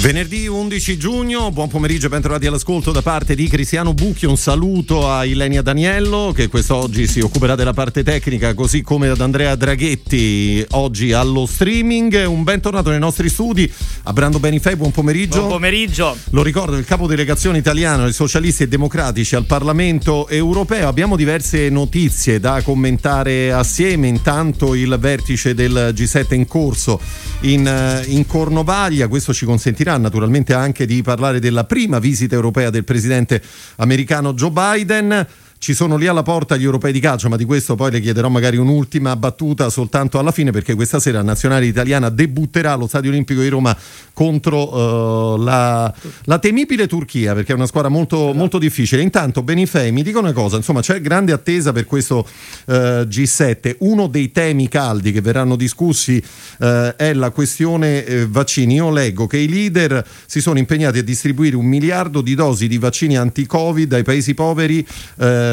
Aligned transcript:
Venerdì 0.00 0.46
11 0.46 0.96
giugno, 0.96 1.50
buon 1.50 1.68
pomeriggio, 1.68 2.08
bentrovati 2.08 2.46
all'ascolto 2.46 2.90
da 2.90 3.02
parte 3.02 3.34
di 3.34 3.46
Cristiano 3.48 3.92
Bucchi. 3.92 4.24
Un 4.24 4.38
saluto 4.38 5.10
a 5.10 5.26
Ilenia 5.26 5.60
Daniello 5.60 6.32
che 6.34 6.48
quest'oggi 6.48 7.06
si 7.06 7.20
occuperà 7.20 7.54
della 7.54 7.74
parte 7.74 8.02
tecnica, 8.02 8.54
così 8.54 8.80
come 8.80 9.08
ad 9.08 9.20
Andrea 9.20 9.54
Draghetti 9.54 10.64
oggi 10.70 11.12
allo 11.12 11.44
streaming. 11.44 12.24
Un 12.26 12.44
bentornato 12.44 12.88
nei 12.88 12.98
nostri 12.98 13.28
studi 13.28 13.70
a 14.04 14.12
Brando 14.14 14.38
Benifei, 14.38 14.74
buon 14.74 14.90
pomeriggio. 14.90 15.40
Buon 15.40 15.50
pomeriggio. 15.50 16.16
Lo 16.30 16.42
ricordo, 16.42 16.76
il 16.76 16.86
capo 16.86 17.06
delegazione 17.06 17.58
italiano 17.58 18.04
dei 18.04 18.14
socialisti 18.14 18.62
e 18.62 18.68
democratici 18.68 19.36
al 19.36 19.44
Parlamento 19.44 20.28
europeo. 20.28 20.88
Abbiamo 20.88 21.14
diverse 21.14 21.68
notizie 21.68 22.40
da 22.40 22.62
commentare 22.62 23.52
assieme. 23.52 24.08
Intanto 24.08 24.74
il 24.74 24.96
vertice 24.98 25.52
del 25.52 25.92
G7 25.94 26.32
in 26.32 26.46
corso 26.46 26.98
in, 27.40 27.66
eh, 27.66 28.02
in 28.06 28.26
Cornovaglia, 28.26 29.06
questo 29.06 29.34
ci 29.34 29.44
consentirà 29.44 29.88
consentirà 29.90 29.96
naturalmente 29.98 30.54
anche 30.54 30.86
di 30.86 31.02
parlare 31.02 31.40
della 31.40 31.64
prima 31.64 31.98
visita 31.98 32.34
europea 32.34 32.70
del 32.70 32.84
presidente 32.84 33.42
americano 33.76 34.34
Joe 34.34 34.50
Biden. 34.50 35.26
Ci 35.62 35.74
sono 35.74 35.98
lì 35.98 36.06
alla 36.06 36.22
porta 36.22 36.56
gli 36.56 36.64
europei 36.64 36.90
di 36.90 37.00
calcio, 37.00 37.28
ma 37.28 37.36
di 37.36 37.44
questo 37.44 37.74
poi 37.74 37.90
le 37.90 38.00
chiederò 38.00 38.30
magari 38.30 38.56
un'ultima 38.56 39.14
battuta 39.14 39.68
soltanto 39.68 40.18
alla 40.18 40.30
fine, 40.30 40.52
perché 40.52 40.74
questa 40.74 40.98
sera 40.98 41.18
la 41.18 41.24
nazionale 41.24 41.66
italiana 41.66 42.08
debutterà 42.08 42.72
allo 42.72 42.86
Stadio 42.86 43.10
Olimpico 43.10 43.42
di 43.42 43.48
Roma 43.48 43.76
contro 44.14 45.34
uh, 45.34 45.36
la, 45.36 45.92
la, 46.24 46.38
temibile 46.38 46.86
Turchia, 46.86 47.34
perché 47.34 47.52
è 47.52 47.54
una 47.54 47.66
squadra 47.66 47.90
molto, 47.90 48.32
molto 48.32 48.56
difficile. 48.56 49.02
Intanto, 49.02 49.42
Benifei, 49.42 49.92
mi 49.92 50.02
dica 50.02 50.18
una 50.18 50.32
cosa, 50.32 50.56
insomma, 50.56 50.80
c'è 50.80 50.98
grande 51.02 51.32
attesa 51.32 51.72
per 51.72 51.84
questo 51.84 52.26
uh, 52.64 52.72
G7. 52.72 53.76
Uno 53.80 54.06
dei 54.06 54.32
temi 54.32 54.66
caldi 54.66 55.12
che 55.12 55.20
verranno 55.20 55.56
discussi 55.56 56.24
uh, 56.60 56.64
è 56.96 57.12
la 57.12 57.28
questione 57.32 58.26
vaccini. 58.26 58.76
Io 58.76 58.90
leggo 58.90 59.26
che 59.26 59.36
i 59.36 59.46
leader 59.46 60.02
si 60.24 60.40
sono 60.40 60.58
impegnati 60.58 61.00
a 61.00 61.02
distribuire 61.02 61.54
un 61.54 61.66
miliardo 61.66 62.22
di 62.22 62.34
dosi 62.34 62.66
di 62.66 62.78
vaccini 62.78 63.18
anti-Covid 63.18 63.92
ai 63.92 64.04
paesi 64.04 64.32
poveri 64.32 64.86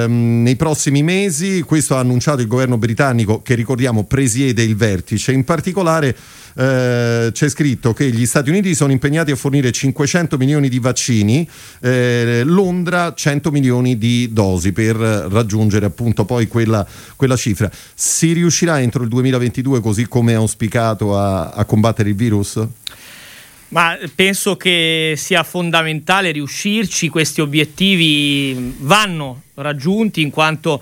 ehm, 0.03 0.43
nei 0.43 0.55
prossimi 0.55 1.03
mesi. 1.03 1.61
Questo 1.61 1.95
ha 1.95 1.99
annunciato 1.99 2.41
il 2.41 2.47
governo 2.47 2.77
britannico 2.77 3.41
che 3.41 3.55
ricordiamo 3.55 4.03
presiede 4.03 4.63
il 4.63 4.75
vertice. 4.75 5.31
In 5.31 5.43
particolare 5.43 6.15
eh, 6.55 7.29
c'è 7.31 7.49
scritto 7.49 7.93
che 7.93 8.09
gli 8.09 8.25
Stati 8.25 8.49
Uniti 8.49 8.73
sono 8.73 8.91
impegnati 8.91 9.31
a 9.31 9.35
fornire 9.35 9.71
500 9.71 10.37
milioni 10.37 10.69
di 10.69 10.79
vaccini, 10.79 11.47
eh, 11.81 12.41
Londra 12.43 13.13
100 13.13 13.51
milioni 13.51 13.97
di 13.97 14.29
dosi 14.31 14.71
per 14.71 14.95
raggiungere 14.95 15.85
appunto 15.85 16.25
poi 16.25 16.47
quella, 16.47 16.85
quella, 17.15 17.35
cifra. 17.35 17.69
Si 17.93 18.33
riuscirà 18.33 18.81
entro 18.81 19.03
il 19.03 19.09
2022 19.09 19.81
così 19.81 20.07
come 20.07 20.33
auspicato 20.33 21.17
a, 21.17 21.49
a 21.49 21.65
combattere 21.65 22.09
il 22.09 22.15
virus? 22.15 22.59
Ma 23.69 23.97
penso 24.15 24.55
che 24.55 25.15
sia 25.17 25.43
fondamentale 25.43 26.31
riuscirci, 26.31 27.09
questi 27.09 27.41
obiettivi 27.41 28.75
vanno 28.79 29.41
raggiunti 29.55 30.21
in 30.21 30.29
quanto 30.29 30.81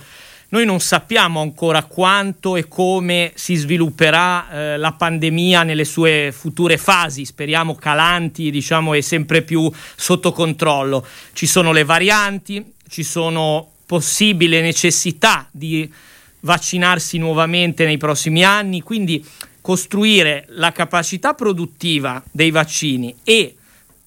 noi 0.49 0.65
non 0.65 0.79
sappiamo 0.79 1.41
ancora 1.41 1.83
quanto 1.83 2.55
e 2.55 2.67
come 2.67 3.31
si 3.33 3.55
svilupperà 3.55 4.49
eh, 4.49 4.77
la 4.77 4.91
pandemia 4.93 5.63
nelle 5.63 5.83
sue 5.83 6.31
future 6.31 6.77
fasi, 6.77 7.25
speriamo 7.25 7.73
calanti 7.75 8.51
diciamo, 8.51 8.93
e 8.93 9.01
sempre 9.01 9.41
più 9.41 9.69
sotto 9.95 10.31
controllo. 10.31 11.05
Ci 11.33 11.47
sono 11.47 11.71
le 11.71 11.83
varianti, 11.83 12.63
ci 12.87 13.03
sono 13.03 13.71
possibili 13.85 14.61
necessità 14.61 15.47
di 15.51 15.91
vaccinarsi 16.41 17.17
nuovamente 17.17 17.83
nei 17.83 17.97
prossimi 17.97 18.45
anni, 18.45 18.81
quindi 18.81 19.25
costruire 19.65 20.45
la 20.49 20.71
capacità 20.71 21.33
produttiva 21.33 22.21
dei 22.31 22.51
vaccini 22.51 23.15
e 23.23 23.55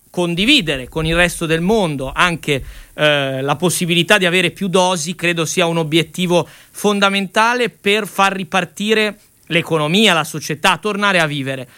condividere 0.09 0.87
con 0.89 1.05
il 1.05 1.17
resto 1.17 1.47
del 1.47 1.63
mondo 1.63 2.13
anche 2.15 2.63
eh, 2.95 3.43
la 3.43 3.57
possibilità 3.57 4.19
di 4.19 4.27
avere 4.27 4.53
più 4.53 4.69
dosi 4.69 5.17
credo 5.17 5.45
sia 5.45 5.67
un 5.67 5.79
obiettivo 5.79 6.47
fondamentale 6.71 7.71
per 7.71 8.07
far 8.07 8.35
ripartire 8.35 9.19
l'economia, 9.47 10.15
la 10.15 10.23
società, 10.23 10.77
tornare 10.77 11.19
a 11.19 11.27
vivere. 11.27 11.69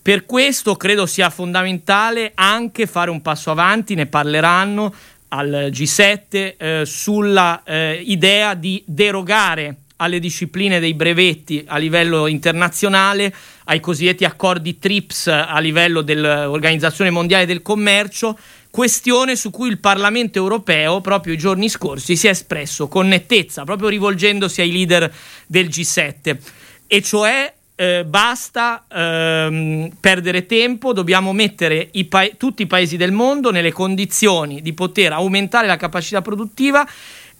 Per 0.00 0.24
questo 0.24 0.76
credo 0.76 1.04
sia 1.04 1.28
fondamentale 1.28 2.30
anche 2.36 2.86
fare 2.86 3.10
un 3.10 3.20
passo 3.20 3.50
avanti, 3.50 3.96
ne 3.96 4.06
parleranno 4.06 4.94
al 5.30 5.70
G7 5.72 6.54
eh, 6.56 6.82
sulla 6.86 7.64
eh, 7.64 8.00
idea 8.06 8.54
di 8.54 8.80
derogare 8.86 9.78
alle 10.02 10.18
discipline 10.18 10.80
dei 10.80 10.94
brevetti 10.94 11.64
a 11.66 11.76
livello 11.76 12.26
internazionale, 12.26 13.32
ai 13.64 13.78
cosiddetti 13.78 14.24
accordi 14.24 14.78
TRIPS 14.78 15.28
a 15.28 15.58
livello 15.60 16.02
dell'Organizzazione 16.02 17.10
Mondiale 17.10 17.46
del 17.46 17.62
Commercio, 17.62 18.36
questione 18.70 19.36
su 19.36 19.50
cui 19.50 19.68
il 19.68 19.78
Parlamento 19.78 20.38
europeo 20.38 21.00
proprio 21.00 21.34
i 21.34 21.38
giorni 21.38 21.68
scorsi 21.68 22.16
si 22.16 22.26
è 22.26 22.30
espresso 22.30 22.88
con 22.88 23.06
nettezza, 23.06 23.64
proprio 23.64 23.88
rivolgendosi 23.88 24.60
ai 24.60 24.72
leader 24.72 25.12
del 25.46 25.68
G7, 25.68 26.36
e 26.86 27.02
cioè 27.02 27.52
eh, 27.74 28.04
basta 28.04 28.84
ehm, 28.90 29.92
perdere 30.00 30.46
tempo, 30.46 30.92
dobbiamo 30.92 31.32
mettere 31.32 31.88
i 31.92 32.04
pa- 32.04 32.28
tutti 32.36 32.62
i 32.62 32.66
paesi 32.66 32.96
del 32.96 33.12
mondo 33.12 33.50
nelle 33.50 33.72
condizioni 33.72 34.62
di 34.62 34.72
poter 34.72 35.12
aumentare 35.12 35.66
la 35.66 35.76
capacità 35.76 36.22
produttiva 36.22 36.86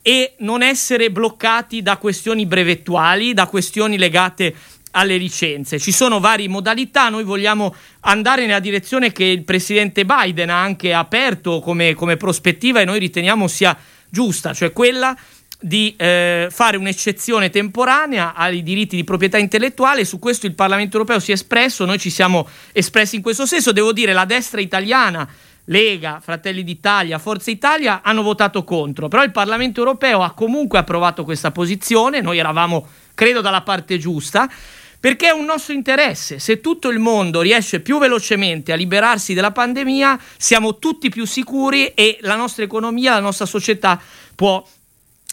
e 0.03 0.35
non 0.39 0.63
essere 0.63 1.11
bloccati 1.11 1.81
da 1.81 1.97
questioni 1.97 2.45
brevettuali, 2.45 3.33
da 3.33 3.47
questioni 3.47 3.97
legate 3.97 4.55
alle 4.93 5.17
licenze. 5.17 5.79
Ci 5.79 5.93
sono 5.93 6.21
varie 6.21 6.49
modalità, 6.49 7.09
noi 7.09 7.25
vogliamo 7.25 7.75
andare 8.01 8.45
nella 8.45 8.61
direzione 8.61 9.13
che 9.13 9.25
il 9.25 9.45
presidente 9.45 10.05
Biden 10.05 10.51
ha 10.51 10.61
anche 10.61 10.93
aperto 10.93 11.61
come, 11.61 11.95
come 11.95 12.17
prospettiva 12.17 12.81
e 12.81 12.85
noi 12.85 12.99
riteniamo 12.99 13.47
sia 13.47 13.77
giusta, 14.11 14.53
cioè 14.53 14.73
quella 14.73 15.17
di 15.65 15.95
eh, 15.97 16.49
fare 16.51 16.77
un'eccezione 16.77 17.49
temporanea 17.49 18.35
ai 18.35 18.65
diritti 18.65 18.97
di 18.97 19.05
proprietà 19.05 19.39
intellettuale, 19.39 20.05
su 20.05 20.19
questo 20.19 20.47
il 20.47 20.55
Parlamento 20.55 20.97
europeo 20.97 21.21
si 21.21 21.31
è 21.31 21.35
espresso, 21.35 21.85
noi 21.85 21.99
ci 21.99 22.11
siamo 22.11 22.49
espressi 22.73 23.17
in 23.17 23.23
questo 23.23 23.47
senso, 23.47 23.73
devo 23.73 23.93
dire 23.93 24.13
la 24.13 24.25
destra 24.25 24.61
italiana 24.61 25.27
Lega, 25.67 26.21
Fratelli 26.21 26.65
d'Italia, 26.65 27.19
Forza 27.19 27.51
Italia 27.51 28.01
hanno 28.03 28.23
votato 28.23 28.65
contro, 28.65 29.09
però 29.09 29.23
il 29.23 29.31
Parlamento 29.31 29.81
europeo 29.81 30.23
ha 30.23 30.33
comunque 30.33 30.79
approvato 30.79 31.25
questa 31.25 31.53
posizione, 31.53 32.21
noi 32.21 32.39
eravamo, 32.39 32.87
credo, 33.15 33.41
dalla 33.41 33.63
parte 33.63 33.99
giusta, 33.99 34.51
perché 34.99 35.29
è 35.29 35.33
un 35.33 35.45
nostro 35.45 35.73
interesse. 35.73 36.39
Se 36.39 36.61
tutto 36.61 36.89
il 36.89 36.99
mondo 36.99 37.41
riesce 37.41 37.81
più 37.81 37.99
velocemente 37.99 38.73
a 38.73 38.77
liberarsi 38.77 39.35
dalla 39.35 39.53
pandemia, 39.53 40.19
siamo 40.37 40.79
tutti 40.79 41.09
più 41.11 41.27
sicuri 41.27 41.89
e 41.89 42.19
la 42.23 42.37
nostra 42.37 42.65
economia, 42.65 43.15
la 43.15 43.21
nostra 43.21 43.47
società 43.47 44.01
può 44.35 44.65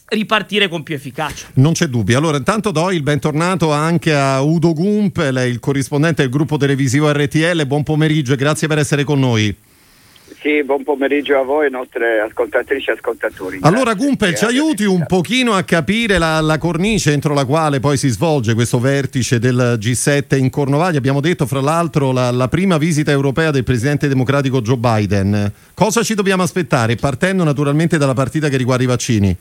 ripartire 0.09 0.67
con 0.67 0.81
più 0.81 0.95
efficacia. 0.95 1.47
Non 1.55 1.73
c'è 1.73 1.85
dubbio. 1.85 2.17
Allora, 2.17 2.37
intanto 2.37 2.71
do 2.71 2.91
il 2.91 3.03
bentornato 3.03 3.71
anche 3.71 4.15
a 4.15 4.41
Udo 4.41 4.73
Gumpel, 4.73 5.47
il 5.47 5.59
corrispondente 5.59 6.23
del 6.23 6.31
gruppo 6.31 6.57
televisivo 6.57 7.11
RTL. 7.11 7.65
Buon 7.67 7.83
pomeriggio 7.83 8.33
e 8.33 8.37
grazie 8.37 8.67
per 8.67 8.79
essere 8.79 9.03
con 9.03 9.19
noi. 9.19 9.55
Sì, 10.41 10.63
buon 10.63 10.83
pomeriggio 10.83 11.37
a 11.37 11.43
voi, 11.43 11.69
nostre 11.69 12.21
ascoltatrici 12.21 12.91
e 12.91 12.93
ascoltatori. 12.93 13.59
Allora 13.61 13.93
Gumpel, 13.93 14.35
ci 14.35 14.45
aiuti 14.45 14.85
un 14.85 15.05
pochino 15.05 15.51
a 15.51 15.63
capire 15.63 16.17
la, 16.17 16.39
la, 16.39 16.57
cornice 16.57 17.11
entro 17.11 17.33
la 17.33 17.43
quale 17.43 17.81
poi 17.81 17.97
si 17.97 18.07
svolge 18.07 18.53
questo 18.53 18.79
vertice 18.79 19.37
del 19.37 19.77
G7 19.77 20.37
in 20.37 20.49
Cornovaglia. 20.49 20.97
Abbiamo 20.97 21.19
detto, 21.19 21.45
fra 21.45 21.59
l'altro, 21.59 22.13
la, 22.13 22.31
la 22.31 22.47
prima 22.47 22.77
visita 22.77 23.11
europea 23.11 23.51
del 23.51 23.65
presidente 23.65 24.07
democratico 24.07 24.61
Joe 24.61 24.77
Biden. 24.77 25.51
Cosa 25.73 26.03
ci 26.03 26.15
dobbiamo 26.15 26.43
aspettare? 26.43 26.95
Partendo 26.95 27.43
naturalmente 27.43 27.97
dalla 27.97 28.13
partita 28.13 28.47
che 28.47 28.55
riguarda 28.55 28.83
i 28.83 28.87
vaccini. 28.87 29.37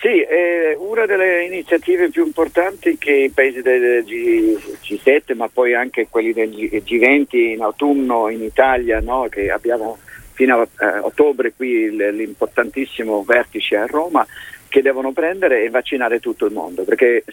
Sì, 0.00 0.20
è 0.20 0.76
una 0.78 1.06
delle 1.06 1.44
iniziative 1.44 2.08
più 2.08 2.24
importanti 2.24 2.96
che 2.98 3.10
i 3.10 3.30
paesi 3.30 3.62
del 3.62 4.04
G, 4.04 4.96
7 5.02 5.34
ma 5.34 5.48
poi 5.48 5.74
anche 5.74 6.06
quelli 6.08 6.32
del 6.32 6.50
G20 6.50 7.36
in 7.36 7.62
autunno 7.62 8.28
in 8.28 8.44
Italia, 8.44 9.00
no? 9.00 9.26
che 9.28 9.50
abbiamo 9.50 9.98
fino 10.34 10.60
a 10.60 10.68
eh, 10.84 10.98
ottobre 11.00 11.52
qui 11.52 11.90
l'importantissimo 11.90 13.24
vertice 13.24 13.76
a 13.76 13.86
Roma, 13.86 14.24
che 14.68 14.82
devono 14.82 15.10
prendere 15.10 15.64
e 15.64 15.70
vaccinare 15.70 16.20
tutto 16.20 16.46
il 16.46 16.52
mondo, 16.52 16.84
perché 16.84 17.24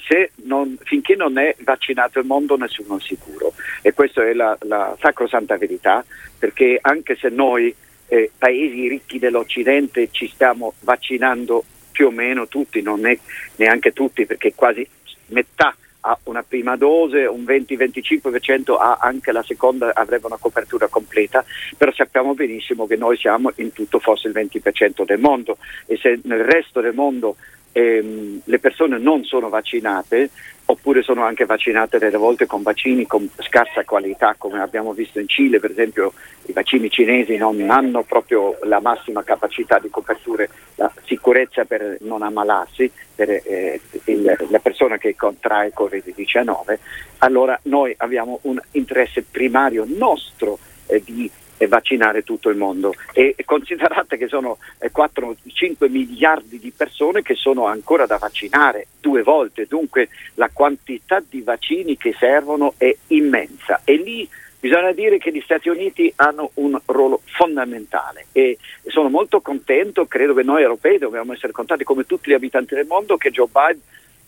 non, 0.46 0.76
finché 0.82 1.16
non 1.16 1.38
è 1.38 1.56
vaccinato 1.60 2.18
il 2.18 2.26
mondo 2.26 2.58
nessuno 2.58 2.98
è 2.98 3.00
sicuro. 3.00 3.54
E 3.84 3.94
questa 3.94 4.26
è 4.26 4.34
la, 4.34 4.58
la 4.62 4.98
sacrosanta 5.00 5.56
verità, 5.58 6.04
perché 6.40 6.80
anche 6.82 7.16
se 7.16 7.30
noi 7.30 7.76
eh, 8.08 8.32
paesi 8.36 8.88
ricchi 8.88 9.20
dell'Occidente 9.20 10.08
ci 10.10 10.28
stiamo 10.28 10.74
vaccinando 10.80 11.64
più 11.96 12.08
o 12.08 12.12
meno 12.12 12.50
tutti, 12.50 12.82
non 12.82 13.08
è 13.08 13.18
neanche 13.56 13.94
tutti 13.94 14.26
perché 14.26 14.54
quasi 14.54 14.86
metà 15.28 15.74
ha 16.02 16.18
una 16.24 16.44
prima 16.44 16.76
dose, 16.76 17.24
un 17.24 17.46
20-25% 17.46 18.76
ha 18.78 18.98
anche 19.00 19.32
la 19.32 19.42
seconda, 19.44 19.92
avrebbe 19.94 20.28
una 20.28 20.38
copertura 20.38 20.88
completa, 20.88 21.46
però 21.78 21.92
sappiamo 21.94 22.34
benissimo 22.34 22.86
che 22.86 22.98
noi 22.98 23.16
siamo 23.16 23.54
in 23.56 23.72
tutto 23.72 24.00
forse 24.00 24.28
il 24.28 24.34
20% 24.34 25.06
del 25.06 25.20
mondo 25.20 25.58
e 25.86 25.96
se 25.96 26.20
nel 26.24 26.44
resto 26.44 26.82
del 26.82 26.94
mondo 26.94 27.38
ehm, 27.76 28.42
le 28.46 28.60
persone 28.60 28.98
non 28.98 29.26
sono 29.26 29.50
vaccinate 29.50 30.30
oppure 30.68 31.04
sono 31.04 31.24
anche 31.24 31.46
vaccinate 31.46 32.00
delle 32.00 32.18
volte 32.18 32.48
con 32.48 32.64
vaccini 32.64 33.06
con 33.06 33.30
scarsa 33.40 33.84
qualità, 33.84 34.36
come 34.38 34.62
abbiamo 34.62 34.94
visto 34.94 35.20
in 35.20 35.28
Cile, 35.28 35.60
per 35.60 35.72
esempio 35.72 36.14
i 36.46 36.54
vaccini 36.54 36.90
cinesi 36.90 37.36
non 37.36 37.70
hanno 37.70 38.04
proprio 38.04 38.58
la 38.64 38.80
massima 38.80 39.24
capacità 39.24 39.78
di 39.78 39.90
copertura, 39.90 40.48
la 40.76 40.92
sicurezza 41.04 41.66
per 41.66 41.98
non 42.02 42.24
ammalarsi 42.24 42.90
per 43.14 43.30
eh, 43.30 43.80
il, 44.06 44.48
la 44.50 44.60
persona 44.60 44.98
che 44.98 45.16
contrae 45.16 45.74
Covid-19, 45.76 46.78
allora 47.20 47.60
noi 47.64 47.94
abbiamo 47.98 48.40
un 48.44 48.60
interesse 48.72 49.24
primario 49.30 49.86
nostro 49.86 50.58
eh, 50.88 51.02
di 51.04 51.30
e 51.58 51.68
vaccinare 51.68 52.24
tutto 52.24 52.50
il 52.50 52.58
mondo. 52.58 52.94
E 53.14 53.36
considerate 53.46 54.18
che 54.18 54.28
sono 54.28 54.58
4-5 54.80 55.90
miliardi 55.90 56.60
di 56.60 56.72
persone 56.76 57.22
che 57.22 57.36
sono 57.36 57.66
ancora 57.66 58.06
da 58.06 58.18
vaccinare 58.18 58.88
due 59.00 59.24
volte, 59.24 59.66
dunque 59.68 60.10
la 60.36 60.50
quantità 60.52 61.24
di 61.28 61.42
vaccini 61.42 61.98
che 61.98 62.16
servono 62.18 62.74
è 62.78 62.96
immensa. 63.08 63.82
E 63.84 63.96
lì 63.96 64.28
bisogna 64.60 64.92
dire 64.94 65.20
che 65.20 65.32
gli 65.32 65.42
Stati 65.42 65.70
Uniti 65.70 66.12
hanno 66.16 66.52
un 66.56 66.80
ruolo 66.86 67.22
fondamentale. 67.26 68.26
E 68.32 68.58
sono 68.88 69.10
molto 69.10 69.42
contento, 69.42 70.06
credo 70.08 70.34
che 70.34 70.44
noi 70.44 70.64
europei 70.64 70.98
dobbiamo 70.98 71.34
essere 71.34 71.52
contenti 71.52 71.84
come 71.84 72.06
tutti 72.06 72.32
gli 72.32 72.34
abitanti 72.34 72.74
del 72.74 72.88
mondo 72.88 73.16
che 73.18 73.30
Joe 73.30 73.48
Biden 73.52 73.82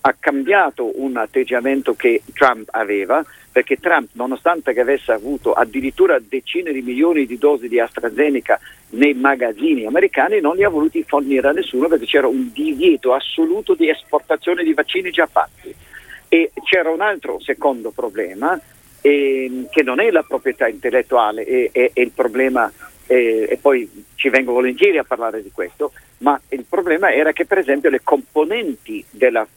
ha 0.08 0.16
cambiato 0.18 1.02
un 1.02 1.18
atteggiamento 1.18 1.94
che 1.94 2.22
Trump 2.34 2.70
aveva, 2.72 3.24
perché 3.52 3.78
Trump, 3.78 4.10
nonostante 4.14 4.72
che 4.72 4.80
avesse 4.80 5.12
avuto 5.12 5.52
addirittura 5.52 6.18
decine 6.20 6.72
di 6.72 6.82
milioni 6.82 7.26
di 7.26 7.38
dosi 7.38 7.68
di 7.68 7.78
AstraZeneca 7.78 8.58
nei 8.92 9.14
magazzini 9.14 9.86
americani, 9.86 10.40
non 10.40 10.56
li 10.56 10.64
ha 10.64 10.70
voluti 10.70 11.04
fornire 11.04 11.50
a 11.50 11.52
nessuno 11.52 11.90
perché 11.90 12.06
c'era 12.06 12.28
un 12.28 12.52
divieto 12.54 13.14
assoluto 13.14 13.74
di 13.74 13.90
esportazione 13.90 14.64
di 14.64 14.74
vaccini 14.74 15.12
già 15.12 15.28
fatti. 15.28 15.76
E 16.30 16.52
c'era 16.64 16.90
un 16.90 17.02
altro 17.02 17.42
secondo 17.42 17.92
problema, 17.92 18.58
eh, 19.02 19.66
che 19.70 19.84
non 19.84 20.00
è 20.00 20.10
la 20.10 20.24
proprietà 20.24 20.70
intellettuale, 20.70 21.44
è, 21.44 21.70
è, 21.72 21.92
è 21.92 22.00
il 22.00 22.12
problema 22.12 22.72
eh, 23.08 23.48
e 23.50 23.58
poi 23.58 23.90
ci 24.28 24.30
vengo 24.30 24.52
volentieri 24.52 24.98
a 24.98 25.06
parlare 25.06 25.42
di 25.42 25.52
questo, 25.52 25.94
ma 26.20 26.40
il 26.50 26.66
problema 26.68 27.14
era 27.14 27.32
che 27.32 27.46
per 27.46 27.60
esempio 27.60 27.90
le 27.90 28.02
componenti 28.04 29.04
della, 29.10 29.48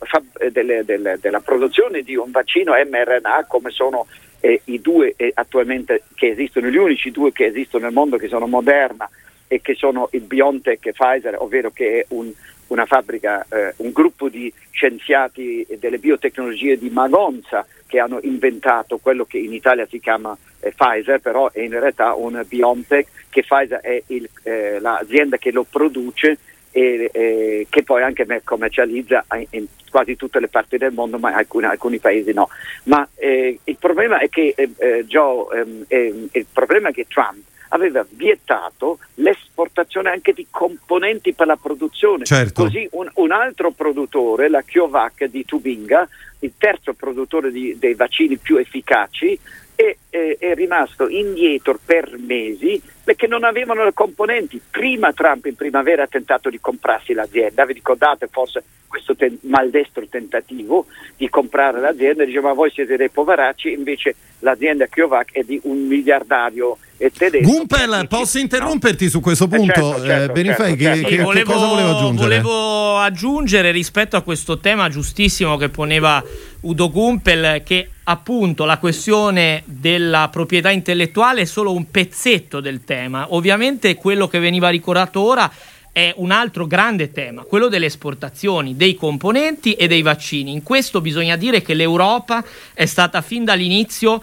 delle, 0.52 0.84
delle, 0.84 1.18
della 1.20 1.40
produzione 1.40 2.02
di 2.02 2.14
un 2.14 2.30
vaccino 2.30 2.72
mRNA, 2.72 3.46
come 3.48 3.70
sono 3.70 4.06
eh, 4.38 4.60
i 4.66 4.80
due 4.80 5.14
eh, 5.16 5.32
attualmente 5.34 6.04
che 6.14 6.28
esistono, 6.28 6.68
gli 6.68 6.76
unici 6.76 7.10
due 7.10 7.32
che 7.32 7.46
esistono 7.46 7.84
nel 7.84 7.92
mondo 7.92 8.16
che 8.16 8.28
sono 8.28 8.46
Moderna 8.46 9.10
e 9.48 9.60
che 9.60 9.74
sono 9.74 10.08
il 10.12 10.22
BioNTech 10.22 10.86
e 10.86 10.92
Pfizer, 10.92 11.36
ovvero 11.40 11.72
che 11.72 12.00
è 12.00 12.04
un, 12.10 12.32
una 12.70 12.86
fabbrica, 12.86 13.46
eh, 13.48 13.74
un 13.78 13.90
gruppo 13.92 14.28
di 14.28 14.52
scienziati 14.70 15.66
delle 15.78 15.98
biotecnologie 15.98 16.78
di 16.78 16.88
Magonza 16.90 17.66
che 17.86 17.98
hanno 17.98 18.20
inventato 18.22 18.98
quello 18.98 19.24
che 19.24 19.38
in 19.38 19.52
Italia 19.52 19.86
si 19.86 19.98
chiama 19.98 20.36
eh, 20.60 20.72
Pfizer, 20.72 21.20
però 21.20 21.50
è 21.50 21.60
in 21.60 21.78
realtà 21.78 22.14
un 22.14 22.42
BioNTech, 22.46 23.08
che 23.28 23.42
Pfizer 23.42 23.80
è 23.80 24.02
il, 24.06 24.28
eh, 24.44 24.78
l'azienda 24.80 25.36
che 25.36 25.50
lo 25.50 25.64
produce 25.68 26.38
e 26.72 27.10
eh, 27.12 27.66
che 27.68 27.82
poi 27.82 28.02
anche 28.02 28.24
commercializza 28.44 29.24
in 29.50 29.66
quasi 29.90 30.14
tutte 30.14 30.38
le 30.38 30.46
parti 30.46 30.78
del 30.78 30.92
mondo, 30.92 31.18
ma 31.18 31.30
in 31.30 31.36
alcuni, 31.36 31.66
alcuni 31.66 31.98
paesi 31.98 32.32
no. 32.32 32.48
Ma 32.84 33.06
eh, 33.16 33.58
il 33.64 33.76
problema 33.76 34.20
è 34.20 34.28
che 34.28 34.54
eh, 34.54 35.04
Joe, 35.06 35.66
ehm, 35.88 36.28
il 36.30 36.46
problema 36.52 36.90
è 36.90 36.92
che 36.92 37.06
Trump 37.08 37.38
aveva 37.70 38.04
vietato 38.08 38.98
l'esportazione 39.14 40.10
anche 40.10 40.32
di 40.32 40.46
componenti 40.50 41.32
per 41.32 41.46
la 41.46 41.56
produzione. 41.56 42.24
Certo. 42.24 42.64
Così 42.64 42.88
un, 42.92 43.10
un, 43.14 43.32
altro 43.32 43.70
produttore, 43.70 44.48
la 44.48 44.62
Kiovac 44.62 45.24
di 45.24 45.44
Tubinga, 45.44 46.08
il 46.40 46.52
terzo 46.56 46.94
produttore 46.94 47.50
di, 47.50 47.76
dei 47.78 47.94
vaccini 47.94 48.36
più 48.36 48.56
efficaci, 48.56 49.38
è, 49.80 49.96
è, 50.10 50.36
è, 50.38 50.54
rimasto 50.54 51.08
indietro 51.08 51.78
per 51.82 52.16
mesi 52.18 52.80
perché 53.02 53.26
non 53.26 53.44
avevano 53.44 53.84
le 53.84 53.92
componenti. 53.94 54.60
Prima 54.70 55.12
Trump 55.12 55.46
in 55.46 55.56
primavera 55.56 56.02
ha 56.02 56.06
tentato 56.06 56.50
di 56.50 56.60
comprarsi 56.60 57.12
l'azienda, 57.14 57.64
vi 57.64 57.72
ricordate 57.72 58.28
forse 58.30 58.62
questo 58.86 59.14
ten- 59.14 59.38
maldestro 59.42 60.04
tentativo 60.08 60.86
di 61.16 61.28
comprare 61.28 61.80
l'azienda, 61.80 62.24
diceva 62.24 62.52
voi 62.52 62.70
siete 62.70 62.96
dei 62.96 63.08
poveracci, 63.08 63.72
invece 63.72 64.16
l'azienda 64.40 64.86
Kiovac 64.86 65.32
è 65.32 65.42
di 65.42 65.60
un 65.64 65.86
miliardario 65.86 66.76
tedesco. 67.08 67.48
Gumpel, 67.48 68.06
posso 68.08 68.38
interromperti 68.38 69.04
no? 69.04 69.10
su 69.10 69.20
questo 69.20 69.44
eh, 69.44 69.48
punto? 69.48 69.72
Eh, 69.72 69.74
certo, 69.74 70.04
certo, 70.04 70.30
eh, 70.30 70.34
Benifei, 70.34 70.56
certo, 70.56 70.76
che, 70.76 70.84
certo. 70.84 71.08
che, 71.08 71.22
volevo, 71.22 71.46
che 71.46 71.52
cosa 71.54 71.66
volevo 71.66 71.90
aggiungere? 71.90 72.40
Volevo 72.40 72.98
aggiungere 72.98 73.70
rispetto 73.70 74.16
a 74.16 74.22
questo 74.22 74.58
tema 74.58 74.88
giustissimo 74.88 75.56
che 75.56 75.68
poneva 75.68 76.22
Udo 76.60 76.90
Gumpel 76.90 77.62
che 77.64 77.88
appunto 78.04 78.64
la 78.64 78.78
questione 78.78 79.62
della 79.64 80.28
proprietà 80.30 80.70
intellettuale 80.70 81.42
è 81.42 81.44
solo 81.46 81.72
un 81.72 81.90
pezzetto 81.90 82.60
del 82.60 82.84
tema. 82.84 83.28
Ovviamente 83.30 83.94
quello 83.94 84.28
che 84.28 84.38
veniva 84.38 84.68
ricordato 84.68 85.20
ora 85.20 85.50
è 85.92 86.12
un 86.16 86.30
altro 86.30 86.66
grande 86.66 87.12
tema, 87.12 87.42
quello 87.42 87.68
delle 87.68 87.86
esportazioni 87.86 88.76
dei 88.76 88.94
componenti 88.94 89.72
e 89.72 89.88
dei 89.88 90.02
vaccini. 90.02 90.52
In 90.52 90.62
questo 90.62 91.00
bisogna 91.00 91.36
dire 91.36 91.62
che 91.62 91.74
l'Europa 91.74 92.44
è 92.74 92.84
stata 92.86 93.22
fin 93.22 93.44
dall'inizio 93.44 94.22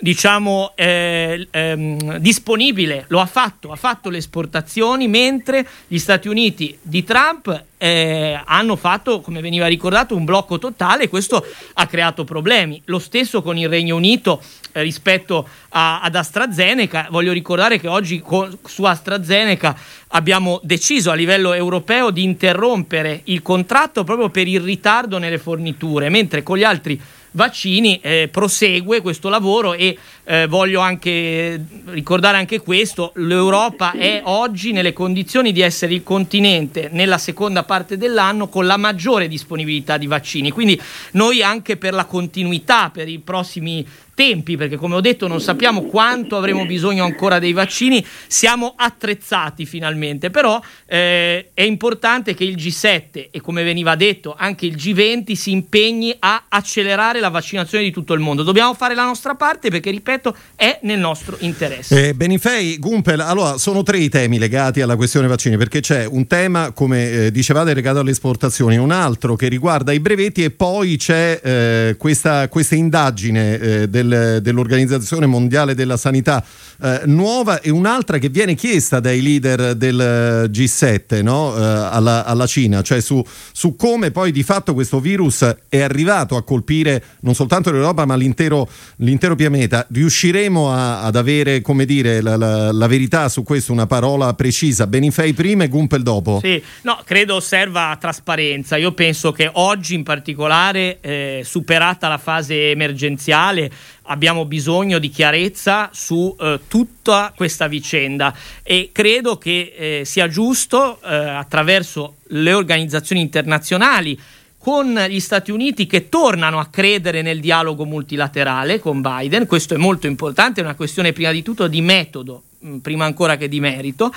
diciamo 0.00 0.72
eh, 0.74 1.46
ehm, 1.50 2.18
disponibile, 2.18 3.04
lo 3.08 3.20
ha 3.20 3.26
fatto, 3.26 3.72
ha 3.72 3.76
fatto 3.76 4.10
le 4.10 4.18
esportazioni 4.18 5.08
mentre 5.08 5.66
gli 5.86 5.98
Stati 5.98 6.28
Uniti 6.28 6.76
di 6.80 7.02
Trump 7.04 7.64
eh, 7.78 8.40
hanno 8.44 8.76
fatto, 8.76 9.20
come 9.20 9.40
veniva 9.40 9.66
ricordato, 9.66 10.16
un 10.16 10.24
blocco 10.24 10.58
totale 10.58 11.04
e 11.04 11.08
questo 11.08 11.44
ha 11.74 11.86
creato 11.86 12.24
problemi. 12.24 12.80
Lo 12.86 12.98
stesso 12.98 13.42
con 13.42 13.56
il 13.56 13.68
Regno 13.68 13.96
Unito 13.96 14.42
eh, 14.72 14.82
rispetto 14.82 15.48
a, 15.70 16.00
ad 16.00 16.14
AstraZeneca. 16.14 17.08
Voglio 17.10 17.32
ricordare 17.32 17.78
che 17.78 17.88
oggi 17.88 18.20
con, 18.20 18.56
su 18.64 18.84
AstraZeneca 18.84 19.76
abbiamo 20.08 20.60
deciso 20.62 21.10
a 21.10 21.14
livello 21.14 21.52
europeo 21.52 22.10
di 22.10 22.22
interrompere 22.22 23.20
il 23.24 23.42
contratto 23.42 24.04
proprio 24.04 24.28
per 24.30 24.46
il 24.48 24.60
ritardo 24.60 25.18
nelle 25.18 25.38
forniture, 25.38 26.08
mentre 26.08 26.42
con 26.42 26.56
gli 26.56 26.64
altri 26.64 27.00
vaccini 27.32 28.00
eh, 28.00 28.28
prosegue 28.30 29.00
questo 29.00 29.28
lavoro 29.28 29.74
e 29.74 29.96
eh, 30.24 30.46
voglio 30.46 30.80
anche 30.80 31.62
ricordare 31.86 32.36
anche 32.36 32.60
questo, 32.60 33.12
l'Europa 33.16 33.92
è 33.92 34.20
oggi 34.24 34.72
nelle 34.72 34.92
condizioni 34.92 35.52
di 35.52 35.60
essere 35.60 35.94
il 35.94 36.02
continente 36.02 36.88
nella 36.92 37.18
seconda 37.18 37.62
parte 37.62 37.96
dell'anno 37.96 38.48
con 38.48 38.66
la 38.66 38.76
maggiore 38.76 39.28
disponibilità 39.28 39.96
di 39.96 40.06
vaccini, 40.06 40.50
quindi 40.50 40.80
noi 41.12 41.42
anche 41.42 41.76
per 41.76 41.94
la 41.94 42.04
continuità 42.04 42.90
per 42.90 43.08
i 43.08 43.18
prossimi 43.18 43.86
tempi, 44.18 44.56
perché 44.56 44.74
come 44.74 44.96
ho 44.96 45.00
detto 45.00 45.28
non 45.28 45.40
sappiamo 45.40 45.82
quanto 45.82 46.36
avremo 46.36 46.66
bisogno 46.66 47.04
ancora 47.04 47.38
dei 47.38 47.52
vaccini, 47.52 48.04
siamo 48.26 48.74
attrezzati 48.76 49.64
finalmente, 49.64 50.30
però 50.30 50.60
eh, 50.86 51.50
è 51.54 51.62
importante 51.62 52.34
che 52.34 52.42
il 52.42 52.56
G7 52.56 53.28
e 53.30 53.40
come 53.40 53.62
veniva 53.62 53.94
detto 53.94 54.34
anche 54.36 54.66
il 54.66 54.74
G20 54.74 55.34
si 55.34 55.52
impegni 55.52 56.16
a 56.18 56.46
accelerare 56.48 57.20
la 57.20 57.28
vaccinazione 57.28 57.84
di 57.84 57.92
tutto 57.92 58.12
il 58.12 58.18
mondo. 58.18 58.42
Dobbiamo 58.42 58.74
fare 58.74 58.96
la 58.96 59.04
nostra 59.04 59.36
parte 59.36 59.70
perché, 59.70 59.92
ripeto, 59.92 60.34
è 60.56 60.80
nel 60.82 60.98
nostro 60.98 61.36
interesse. 61.38 62.08
Eh, 62.08 62.14
Benifei, 62.14 62.76
Gumpel, 62.78 63.20
allora 63.20 63.56
sono 63.56 63.84
tre 63.84 63.98
i 63.98 64.08
temi 64.08 64.38
legati 64.38 64.80
alla 64.80 64.96
questione 64.96 65.28
vaccini, 65.28 65.56
perché 65.56 65.78
c'è 65.78 66.04
un 66.04 66.26
tema, 66.26 66.72
come 66.72 67.10
eh, 67.10 67.30
dicevate, 67.30 67.72
legato 67.72 68.00
alle 68.00 68.10
esportazioni, 68.10 68.76
un 68.78 68.90
altro 68.90 69.36
che 69.36 69.46
riguarda 69.46 69.92
i 69.92 70.00
brevetti 70.00 70.42
e 70.42 70.50
poi 70.50 70.96
c'è 70.96 71.40
eh, 71.40 71.96
questa, 71.96 72.48
questa, 72.48 72.74
indagine 72.74 73.58
eh, 73.58 73.88
del 73.88 74.07
del, 74.08 74.42
dell'Organizzazione 74.42 75.26
Mondiale 75.26 75.74
della 75.74 75.96
Sanità 75.96 76.44
eh, 76.82 77.02
nuova 77.06 77.60
e 77.60 77.70
un'altra 77.70 78.18
che 78.18 78.28
viene 78.28 78.54
chiesta 78.54 79.00
dai 79.00 79.20
leader 79.20 79.74
del 79.74 80.48
G7 80.50 81.22
no? 81.22 81.56
eh, 81.56 81.60
alla, 81.60 82.24
alla, 82.24 82.46
Cina, 82.46 82.82
cioè 82.82 83.00
su, 83.00 83.24
su, 83.52 83.76
come 83.76 84.10
poi 84.10 84.32
di 84.32 84.42
fatto 84.42 84.74
questo 84.74 85.00
virus 85.00 85.56
è 85.68 85.80
arrivato 85.80 86.36
a 86.36 86.42
colpire 86.42 87.02
non 87.20 87.34
soltanto 87.34 87.70
l'Europa 87.70 88.06
ma 88.06 88.16
l'intero, 88.16 88.68
l'intero 88.96 89.34
pianeta. 89.34 89.86
Riusciremo 89.90 90.72
a, 90.72 91.02
ad 91.02 91.16
avere 91.16 91.60
come 91.60 91.84
dire, 91.84 92.20
la, 92.20 92.36
la, 92.36 92.72
la, 92.72 92.86
verità 92.86 93.28
su 93.28 93.42
questo, 93.42 93.72
una 93.72 93.86
parola 93.86 94.32
precisa? 94.34 94.86
Benifei 94.86 95.32
prima 95.34 95.64
e 95.64 95.68
Gumpel 95.68 96.02
dopo? 96.02 96.40
Sì, 96.42 96.62
no, 96.82 97.00
credo 97.04 97.40
serva 97.40 97.96
trasparenza. 98.00 98.76
Io 98.76 98.92
penso 98.92 99.32
che 99.32 99.50
oggi 99.52 99.94
in 99.94 100.04
particolare, 100.04 100.98
eh, 101.00 101.42
superata 101.44 102.08
la 102.08 102.18
fase 102.18 102.70
emergenziale, 102.70 103.70
abbiamo 104.08 104.44
bisogno 104.44 104.98
di 104.98 105.08
chiarezza 105.08 105.90
su 105.92 106.34
eh, 106.38 106.60
tutta 106.68 107.32
questa 107.34 107.68
vicenda 107.68 108.34
e 108.62 108.90
credo 108.92 109.38
che 109.38 109.74
eh, 109.76 110.04
sia 110.04 110.28
giusto 110.28 111.00
eh, 111.02 111.14
attraverso 111.14 112.16
le 112.28 112.52
organizzazioni 112.52 113.20
internazionali 113.20 114.18
con 114.58 114.92
gli 115.08 115.20
Stati 115.20 115.50
Uniti 115.50 115.86
che 115.86 116.08
tornano 116.08 116.58
a 116.58 116.66
credere 116.66 117.22
nel 117.22 117.40
dialogo 117.40 117.84
multilaterale 117.84 118.80
con 118.80 119.00
Biden, 119.00 119.46
questo 119.46 119.74
è 119.74 119.78
molto 119.78 120.06
importante, 120.06 120.60
è 120.60 120.64
una 120.64 120.74
questione 120.74 121.12
prima 121.12 121.30
di 121.30 121.42
tutto 121.42 121.68
di 121.68 121.80
metodo, 121.80 122.42
mm, 122.64 122.78
prima 122.78 123.04
ancora 123.04 123.36
che 123.36 123.48
di 123.48 123.60
merito, 123.60 124.12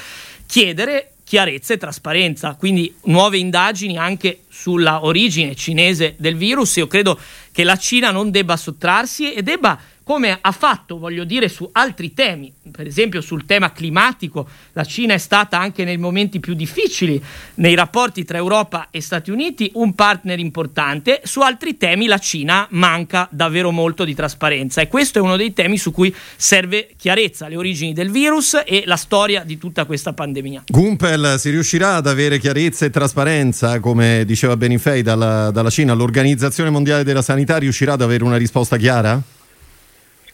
chiedere 0.48 1.12
chiarezza 1.32 1.74
e 1.74 1.78
trasparenza, 1.78 2.56
quindi 2.56 2.94
nuove 3.04 3.38
indagini 3.38 3.98
anche 3.98 4.42
sulla 4.50 5.06
origine 5.06 5.56
cinese 5.56 6.16
del 6.18 6.36
virus. 6.36 6.76
Io 6.76 6.88
credo 6.88 7.18
che 7.54 7.64
la 7.64 7.78
Cina 7.78 8.12
non 8.12 8.32
debba 8.32 8.58
sottrarsi 8.58 9.32
e 9.32 9.42
debba 9.42 9.80
come 10.12 10.38
ha 10.41 10.51
fatto, 10.51 11.00
voglio 11.00 11.24
dire, 11.24 11.48
su 11.48 11.70
altri 11.72 12.13
temi, 12.13 12.51
per 12.70 12.86
esempio 12.86 13.22
sul 13.22 13.46
tema 13.46 13.72
climatico, 13.72 14.46
la 14.74 14.84
Cina 14.84 15.13
è 15.13 15.18
stata 15.18 15.58
anche 15.58 15.86
nei 15.86 15.96
momenti 15.96 16.41
più 16.41 16.53
difficili 16.53 17.24
nei 17.56 17.75
rapporti 17.75 18.25
tra 18.25 18.38
Europa 18.38 18.89
e 18.91 19.00
Stati 19.00 19.32
Uniti 19.32 19.72
un 19.75 19.96
partner 19.96 20.38
importante, 20.38 21.22
su 21.24 21.39
altri 21.39 21.77
temi 21.77 22.08
la 22.08 22.18
Cina 22.18 22.68
manca 22.72 23.25
davvero 23.32 23.72
molto 23.72 24.03
di 24.03 24.13
trasparenza 24.13 24.82
e 24.82 24.89
questo 24.89 25.20
è 25.20 25.22
uno 25.22 25.38
dei 25.38 25.53
temi 25.53 25.77
su 25.77 25.94
cui 25.94 26.13
serve 26.36 26.89
chiarezza, 26.98 27.48
le 27.48 27.56
origini 27.56 27.94
del 27.94 28.12
virus 28.12 28.62
e 28.65 28.84
la 28.88 28.98
storia 28.98 29.46
di 29.46 29.58
tutta 29.58 29.86
questa 29.86 30.12
pandemia. 30.12 30.63
Gumpel, 30.68 31.36
si 31.39 31.51
riuscirà 31.51 31.96
ad 31.96 32.08
avere 32.08 32.38
chiarezza 32.38 32.84
e 32.84 32.89
trasparenza, 32.89 33.80
come 33.80 34.25
diceva 34.25 34.58
Benifei 34.58 35.03
dalla, 35.03 35.51
dalla 35.51 35.70
Cina, 35.70 35.94
l'Organizzazione 35.94 36.70
Mondiale 36.70 37.06
della 37.06 37.22
Sanità 37.22 37.56
riuscirà 37.56 37.94
ad 37.94 38.01
avere 38.01 38.25
una 38.25 38.36
risposta 38.36 38.75
chiara? 38.75 39.39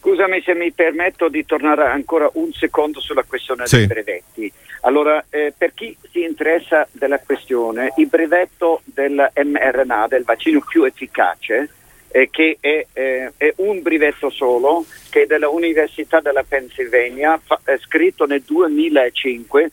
Scusami 0.08 0.40
se 0.40 0.54
mi 0.54 0.72
permetto 0.72 1.28
di 1.28 1.44
tornare 1.44 1.84
ancora 1.84 2.30
un 2.34 2.50
secondo 2.54 2.98
sulla 2.98 3.24
questione 3.24 3.66
sì. 3.66 3.76
dei 3.76 3.86
brevetti. 3.88 4.50
Allora, 4.80 5.22
eh, 5.28 5.52
per 5.54 5.74
chi 5.74 5.94
si 6.10 6.22
interessa 6.22 6.88
della 6.92 7.18
questione, 7.18 7.92
il 7.98 8.06
brevetto 8.06 8.80
del 8.84 9.30
mRNA, 9.34 10.06
del 10.08 10.24
vaccino 10.24 10.62
più 10.66 10.84
efficace, 10.84 11.68
eh, 12.08 12.30
che 12.30 12.56
è, 12.58 12.86
eh, 12.90 13.32
è, 13.36 13.52
un 13.56 13.82
brevetto 13.82 14.30
solo, 14.30 14.86
che 15.10 15.24
è 15.24 15.26
dell'Università 15.26 16.20
della 16.20 16.42
Pennsylvania, 16.42 17.38
fa, 17.44 17.60
scritto 17.78 18.24
nel 18.24 18.40
2005, 18.40 19.70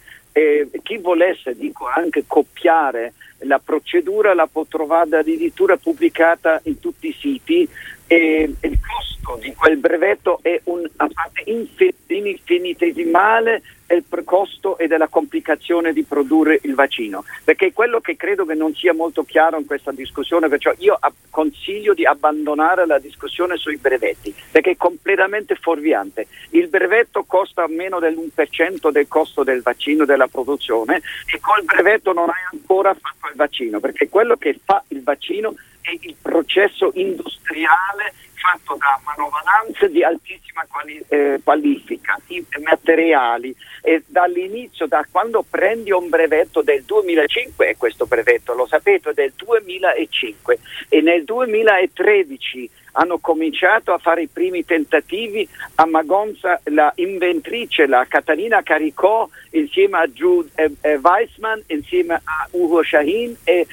chi 0.84 0.98
volesse, 0.98 1.56
dico 1.56 1.88
anche, 1.88 2.26
copiare 2.28 3.14
la 3.40 3.60
procedura 3.64 4.34
la 4.34 4.48
può 4.48 4.66
trovare 4.68 5.18
addirittura 5.18 5.78
pubblicata 5.78 6.60
in 6.64 6.80
tutti 6.80 7.08
i 7.08 7.16
siti 7.18 7.68
e 8.08 8.54
il 8.60 8.80
costo 8.80 9.38
di 9.42 9.54
quel 9.54 9.78
brevetto 9.78 10.40
è 10.42 10.60
un, 10.66 10.86
a 10.98 11.10
parte 11.12 11.44
infinitesimale 11.46 13.62
il 13.88 14.04
costo 14.24 14.78
e 14.78 14.88
della 14.88 15.08
complicazione 15.08 15.94
di 15.94 16.04
produrre 16.04 16.60
il 16.64 16.74
vaccino, 16.74 17.24
perché 17.44 17.72
quello 17.72 18.00
che 18.00 18.16
credo 18.16 18.46
che 18.46 18.56
non 18.56 18.74
sia 18.74 18.94
molto 18.94 19.24
chiaro 19.24 19.60
in 19.60 19.66
questa 19.66 19.92
discussione, 19.92 20.48
perciò 20.48 20.74
io 20.80 20.98
consiglio 21.30 21.94
di 21.94 22.06
abbandonare 22.06 22.88
la 22.88 22.98
discussione 22.98 23.58
sui 23.58 23.78
brevetti, 23.78 24.34
perché 24.52 24.72
è 24.72 24.78
completamente 24.78 25.56
fuorviante. 25.56 26.28
Il 26.52 26.70
brevetto 26.70 27.26
costa 27.26 27.68
meno 27.68 28.00
dell'1% 28.00 28.90
del 28.90 29.08
costo 29.08 29.44
del 29.44 29.62
vaccino, 29.62 30.06
della 30.06 30.28
produzione, 30.28 31.02
e 31.32 31.40
col 31.40 31.64
brevetto 31.64 32.14
non 32.14 32.30
hai 32.30 32.42
ancora 32.52 32.94
fatto 32.94 33.28
il 33.30 33.36
vaccino, 33.36 33.80
perché 33.80 34.10
quello 34.10 34.36
che 34.36 34.60
fa 34.64 34.84
il 34.88 35.04
vaccino 35.04 35.54
è 35.86 35.98
il 36.02 36.16
processo 36.20 36.92
industriale 36.96 38.14
fatto 38.46 38.76
da 38.78 39.00
manovalanze 39.04 39.90
di 39.90 40.04
altissima 40.04 40.66
quali, 40.68 41.04
eh, 41.08 41.40
qualifica, 41.44 42.20
materiali. 42.64 43.56
E 43.82 44.04
dall'inizio, 44.06 44.88
da 44.88 45.06
quando 45.10 45.44
prendi 45.48 45.92
un 45.92 46.10
brevetto 46.10 46.62
del 46.62 46.84
2005, 46.84 47.70
e 47.70 47.78
questo 47.78 48.06
brevetto 48.06 48.54
lo 48.54 48.68
sapete, 48.68 49.14
del 49.14 49.34
2005 49.36 50.60
e 50.90 51.02
nel 51.02 51.24
2013 51.24 52.70
hanno 52.94 53.18
cominciato 53.20 53.92
a 53.92 53.98
fare 53.98 54.24
i 54.24 54.28
primi 54.28 54.64
tentativi 54.64 55.48
a 55.76 55.86
Magonza, 55.86 56.60
la 56.66 56.92
inventrice, 56.96 57.88
la 57.88 58.06
Catalina 58.08 58.64
Caricò, 58.64 59.28
insieme 59.52 59.98
a 59.98 60.08
Jude 60.08 60.50
eh, 60.56 60.72
eh, 60.82 60.96
Weissman, 60.96 61.62
insieme 61.68 62.16
a 62.24 62.48
Ugo 62.52 62.84
Shahin 62.84 63.36
e 63.44 63.68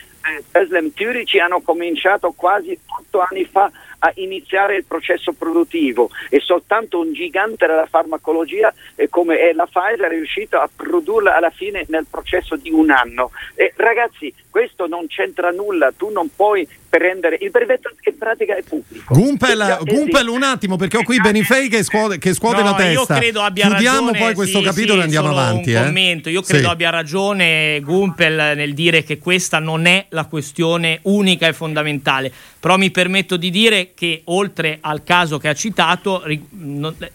Eslem 0.52 0.92
Turici 0.92 1.38
hanno 1.38 1.60
cominciato 1.60 2.32
quasi 2.32 2.78
otto 2.86 3.20
anni 3.20 3.44
fa 3.44 3.70
a 3.98 4.12
iniziare 4.16 4.76
il 4.76 4.84
processo 4.84 5.32
produttivo 5.32 6.10
e 6.28 6.40
soltanto 6.40 6.98
un 6.98 7.12
gigante 7.12 7.66
della 7.66 7.86
farmacologia 7.86 8.72
eh, 8.96 9.08
come 9.08 9.38
è 9.38 9.52
la 9.52 9.66
Pfizer 9.66 10.06
è 10.06 10.08
riuscito 10.08 10.58
a 10.58 10.68
produrla 10.74 11.36
alla 11.36 11.50
fine 11.50 11.84
nel 11.88 12.06
processo 12.10 12.56
di 12.56 12.70
un 12.70 12.90
anno. 12.90 13.30
E, 13.54 13.72
ragazzi, 13.76 14.32
questo 14.50 14.86
non 14.86 15.06
c'entra 15.06 15.50
nulla, 15.50 15.92
tu 15.92 16.10
non 16.10 16.28
puoi 16.34 16.66
prendere 16.92 17.38
il 17.40 17.48
brevetto 17.50 17.88
in 18.02 18.18
pratica 18.18 18.54
è 18.54 18.62
pubblico. 18.62 19.14
Gumpel, 19.14 19.78
Gumpel 19.84 20.28
un 20.28 20.42
attimo 20.42 20.76
perché 20.76 20.98
ho 20.98 21.04
qui 21.04 21.18
Benifei 21.18 21.70
che 21.70 21.82
scuote, 21.82 22.18
che 22.18 22.34
scuote 22.34 22.58
no, 22.58 22.64
la 22.64 22.74
testa. 22.74 23.14
Io 23.14 23.20
credo 23.20 23.40
abbia 23.40 23.68
Chiudiamo 23.68 24.08
ragione, 24.08 24.18
poi 24.18 24.34
questo 24.34 24.58
sì, 24.58 24.64
capitolo 24.64 24.92
sì, 24.92 24.98
e 24.98 25.02
andiamo 25.04 25.30
avanti. 25.30 25.70
Un 25.70 25.76
eh. 25.76 25.84
commento. 25.84 26.28
Io 26.28 26.42
credo 26.42 26.66
sì. 26.66 26.70
abbia 26.70 26.90
ragione 26.90 27.80
Gumpel 27.80 28.54
nel 28.56 28.74
dire 28.74 29.04
che 29.04 29.16
questa 29.16 29.58
non 29.58 29.86
è 29.86 30.04
la 30.10 30.26
questione 30.26 30.98
unica 31.04 31.46
e 31.46 31.54
fondamentale. 31.54 32.30
Però 32.60 32.76
mi 32.76 32.90
permetto 32.90 33.38
di 33.38 33.50
dire 33.50 33.92
che 33.94 34.20
oltre 34.26 34.76
al 34.82 35.02
caso 35.02 35.38
che 35.38 35.48
ha 35.48 35.54
citato 35.54 36.22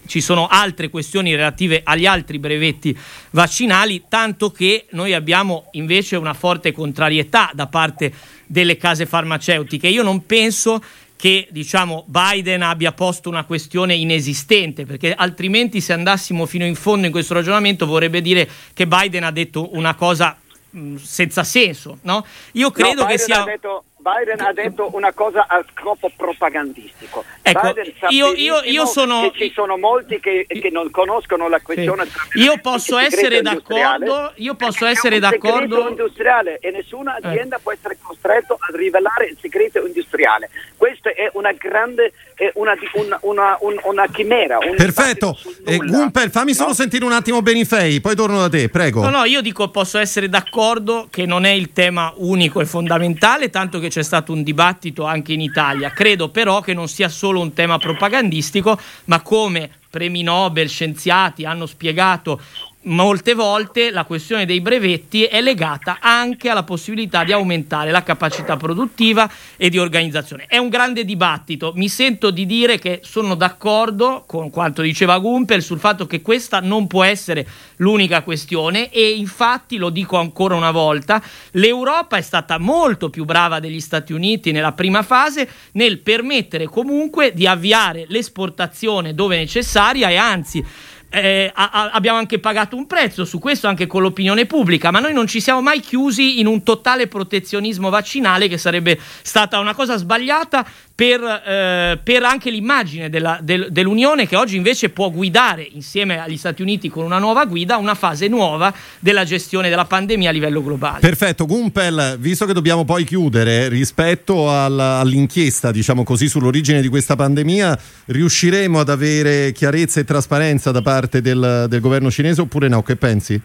ci 0.07 0.21
sono 0.21 0.47
altre 0.47 0.89
questioni 0.89 1.35
relative 1.35 1.81
agli 1.83 2.07
altri 2.07 2.39
brevetti 2.39 2.97
vaccinali, 3.29 4.05
tanto 4.09 4.49
che 4.49 4.87
noi 4.89 5.13
abbiamo 5.13 5.69
invece 5.73 6.15
una 6.15 6.33
forte 6.33 6.71
contrarietà 6.71 7.51
da 7.53 7.67
parte 7.67 8.11
delle 8.47 8.77
case 8.77 9.05
farmaceutiche. 9.05 9.87
Io 9.87 10.01
non 10.03 10.25
penso 10.25 10.81
che 11.17 11.47
diciamo, 11.49 12.05
Biden 12.07 12.61
abbia 12.61 12.93
posto 12.93 13.27
una 13.27 13.43
questione 13.43 13.95
inesistente, 13.95 14.85
perché 14.85 15.13
altrimenti 15.13 15.81
se 15.81 15.93
andassimo 15.93 16.45
fino 16.45 16.65
in 16.65 16.75
fondo 16.75 17.07
in 17.07 17.11
questo 17.11 17.33
ragionamento 17.33 17.85
vorrebbe 17.85 18.21
dire 18.21 18.47
che 18.73 18.87
Biden 18.87 19.23
ha 19.23 19.31
detto 19.31 19.75
una 19.75 19.95
cosa 19.95 20.37
mh, 20.69 20.95
senza 20.95 21.43
senso. 21.43 21.97
No? 22.03 22.25
Io 22.53 22.71
credo 22.71 23.01
no, 23.01 23.07
che 23.07 23.17
sia... 23.17 23.43
Detto, 23.43 23.83
Biden 24.07 24.39
ha 24.39 24.53
detto 24.53 24.89
una 24.93 25.11
cosa 25.11 25.47
a 25.47 25.63
scopo 25.73 26.09
propagandistico. 26.15 27.25
Ecco, 27.41 27.73
io, 28.09 28.33
io, 28.33 28.61
io 28.63 28.85
sono... 28.85 29.29
ci 29.33 29.51
sono 29.51 29.77
molti 29.77 30.19
che, 30.21 30.45
che 30.47 30.69
non 30.69 30.89
conoscono 30.91 31.49
la 31.49 31.59
questione. 31.59 32.05
Sì. 32.05 32.39
Io 32.39 32.57
posso 32.61 32.97
essere 32.97 33.41
d'accordo. 33.41 34.31
Io 34.35 34.55
posso 34.55 34.85
essere 34.85 35.19
d'accordo. 35.19 35.89
industriale 35.89 36.59
e 36.59 36.71
nessuna 36.71 37.17
eh. 37.17 37.27
azienda 37.27 37.57
eh. 37.57 37.59
può 37.61 37.73
essere 37.73 37.97
costretto 38.01 38.57
a 38.59 38.75
rivelare 38.75 39.25
il 39.25 39.37
segreto 39.39 39.85
industriale. 39.85 40.49
Questa 40.77 41.09
è 41.09 41.29
una 41.33 41.51
grande, 41.53 42.13
è 42.35 42.51
una, 42.53 42.73
una, 42.91 43.17
una, 43.21 43.57
una, 43.83 44.07
chimera. 44.07 44.59
Un 44.59 44.75
Perfetto. 44.75 45.35
Eh, 45.65 45.77
Gumpel, 45.77 46.29
fammi 46.29 46.53
solo 46.53 46.69
no? 46.69 46.75
sentire 46.75 47.03
un 47.03 47.13
attimo 47.13 47.41
Benifei, 47.41 47.99
poi 47.99 48.15
torno 48.15 48.39
da 48.39 48.47
te, 48.47 48.69
prego. 48.69 49.01
No, 49.01 49.09
no, 49.09 49.23
io 49.23 49.41
dico 49.41 49.69
posso 49.69 49.97
essere 49.97 50.29
d'accordo 50.29 51.07
che 51.09 51.25
non 51.25 51.45
è 51.45 51.49
il 51.49 51.73
tema 51.73 52.13
unico 52.17 52.61
e 52.61 52.65
fondamentale, 52.65 53.49
tanto 53.49 53.79
che 53.79 53.89
c'è 53.89 54.03
stato 54.03 54.31
un 54.31 54.43
dibattito 54.43 55.03
anche 55.03 55.33
in 55.33 55.41
Italia. 55.41 55.89
Credo 55.89 56.29
però 56.29 56.61
che 56.61 56.75
non 56.75 56.87
sia 56.87 57.09
solo 57.09 57.41
un 57.41 57.53
tema 57.53 57.79
propagandistico, 57.79 58.79
ma 59.05 59.21
come 59.21 59.71
premi 59.89 60.21
Nobel, 60.21 60.69
scienziati 60.69 61.43
hanno 61.43 61.65
spiegato 61.65 62.39
molte 62.87 63.33
volte 63.33 63.91
la 63.91 64.05
questione 64.05 64.45
dei 64.45 64.61
brevetti 64.61 65.23
è 65.23 65.41
legata 65.41 65.97
anche 65.99 66.49
alla 66.49 66.63
possibilità 66.63 67.23
di 67.23 67.31
aumentare 67.31 67.91
la 67.91 68.03
capacità 68.03 68.57
produttiva 68.57 69.29
e 69.55 69.69
di 69.69 69.77
organizzazione. 69.77 70.45
È 70.47 70.57
un 70.57 70.69
grande 70.69 71.03
dibattito, 71.03 71.73
mi 71.75 71.89
sento 71.89 72.31
di 72.31 72.45
dire 72.45 72.79
che 72.79 73.01
sono 73.03 73.35
d'accordo 73.35 74.23
con 74.25 74.49
quanto 74.49 74.81
diceva 74.81 75.17
Gumpel 75.17 75.61
sul 75.61 75.79
fatto 75.79 76.07
che 76.07 76.21
questa 76.21 76.59
non 76.59 76.87
può 76.87 77.03
essere 77.03 77.45
l'unica 77.77 78.21
questione 78.21 78.89
e 78.89 79.11
infatti 79.11 79.77
lo 79.77 79.89
dico 79.89 80.17
ancora 80.17 80.55
una 80.55 80.71
volta, 80.71 81.21
l'Europa 81.51 82.17
è 82.17 82.21
stata 82.21 82.57
molto 82.57 83.09
più 83.09 83.25
brava 83.25 83.59
degli 83.59 83.79
Stati 83.81 84.13
Uniti 84.13 84.51
nella 84.51 84.71
prima 84.71 85.03
fase 85.03 85.49
nel 85.73 85.99
permettere 85.99 86.65
comunque 86.65 87.33
di 87.33 87.45
avviare 87.45 88.05
l'esportazione 88.07 89.13
dove 89.13 89.37
necessaria 89.37 90.09
e 90.09 90.15
anzi 90.15 90.65
eh, 91.09 91.51
a, 91.53 91.91
abbiamo 91.91 92.17
anche 92.17 92.39
pagato 92.39 92.75
un 92.75 92.87
prezzo 92.87 93.25
su 93.25 93.39
questo 93.39 93.67
anche 93.67 93.87
con 93.87 94.01
l'opinione 94.01 94.45
pubblica, 94.45 94.91
ma 94.91 94.99
noi 94.99 95.13
non 95.13 95.27
ci 95.27 95.39
siamo 95.39 95.61
mai 95.61 95.79
chiusi 95.79 96.39
in 96.39 96.47
un 96.47 96.63
totale 96.63 97.07
protezionismo 97.07 97.89
vaccinale 97.89 98.47
che 98.47 98.57
sarebbe 98.57 98.99
stata 99.21 99.59
una 99.59 99.73
cosa 99.73 99.97
sbagliata 99.97 100.65
per, 100.97 101.21
eh, 101.21 101.99
per 102.01 102.23
anche 102.23 102.49
l'immagine 102.49 103.07
della, 103.11 103.37
del, 103.39 103.67
dell'Unione 103.69 104.27
che 104.27 104.35
oggi 104.35 104.55
invece 104.55 104.89
può 104.89 105.11
guidare 105.11 105.61
insieme 105.73 106.19
agli 106.19 106.37
Stati 106.37 106.63
Uniti 106.63 106.89
con 106.89 107.05
una 107.05 107.19
nuova 107.19 107.45
guida 107.45 107.77
una 107.77 107.93
fase 107.93 108.27
nuova 108.27 108.73
della 108.97 109.23
gestione 109.23 109.69
della 109.69 109.85
pandemia 109.85 110.29
a 110.29 110.31
livello 110.33 110.63
globale. 110.63 110.99
Perfetto, 110.99 111.45
Gumpel, 111.45 112.17
visto 112.19 112.47
che 112.47 112.53
dobbiamo 112.53 112.83
poi 112.83 113.03
chiudere 113.03 113.67
rispetto 113.67 114.49
al, 114.49 114.79
all'inchiesta, 114.79 115.71
diciamo 115.71 116.03
così, 116.03 116.27
sull'origine 116.27 116.81
di 116.81 116.87
questa 116.87 117.15
pandemia, 117.15 117.77
riusciremo 118.05 118.79
ad 118.79 118.89
avere 118.89 119.51
chiarezza 119.51 119.99
e 119.99 120.03
trasparenza 120.03 120.71
da 120.71 120.81
parte 120.81 121.21
del, 121.21 121.67
del 121.69 121.79
governo 121.79 122.09
cinese 122.09 122.41
oppure 122.41 122.69
no? 122.69 122.81
Che 122.81 122.95
pensi? 122.95 123.39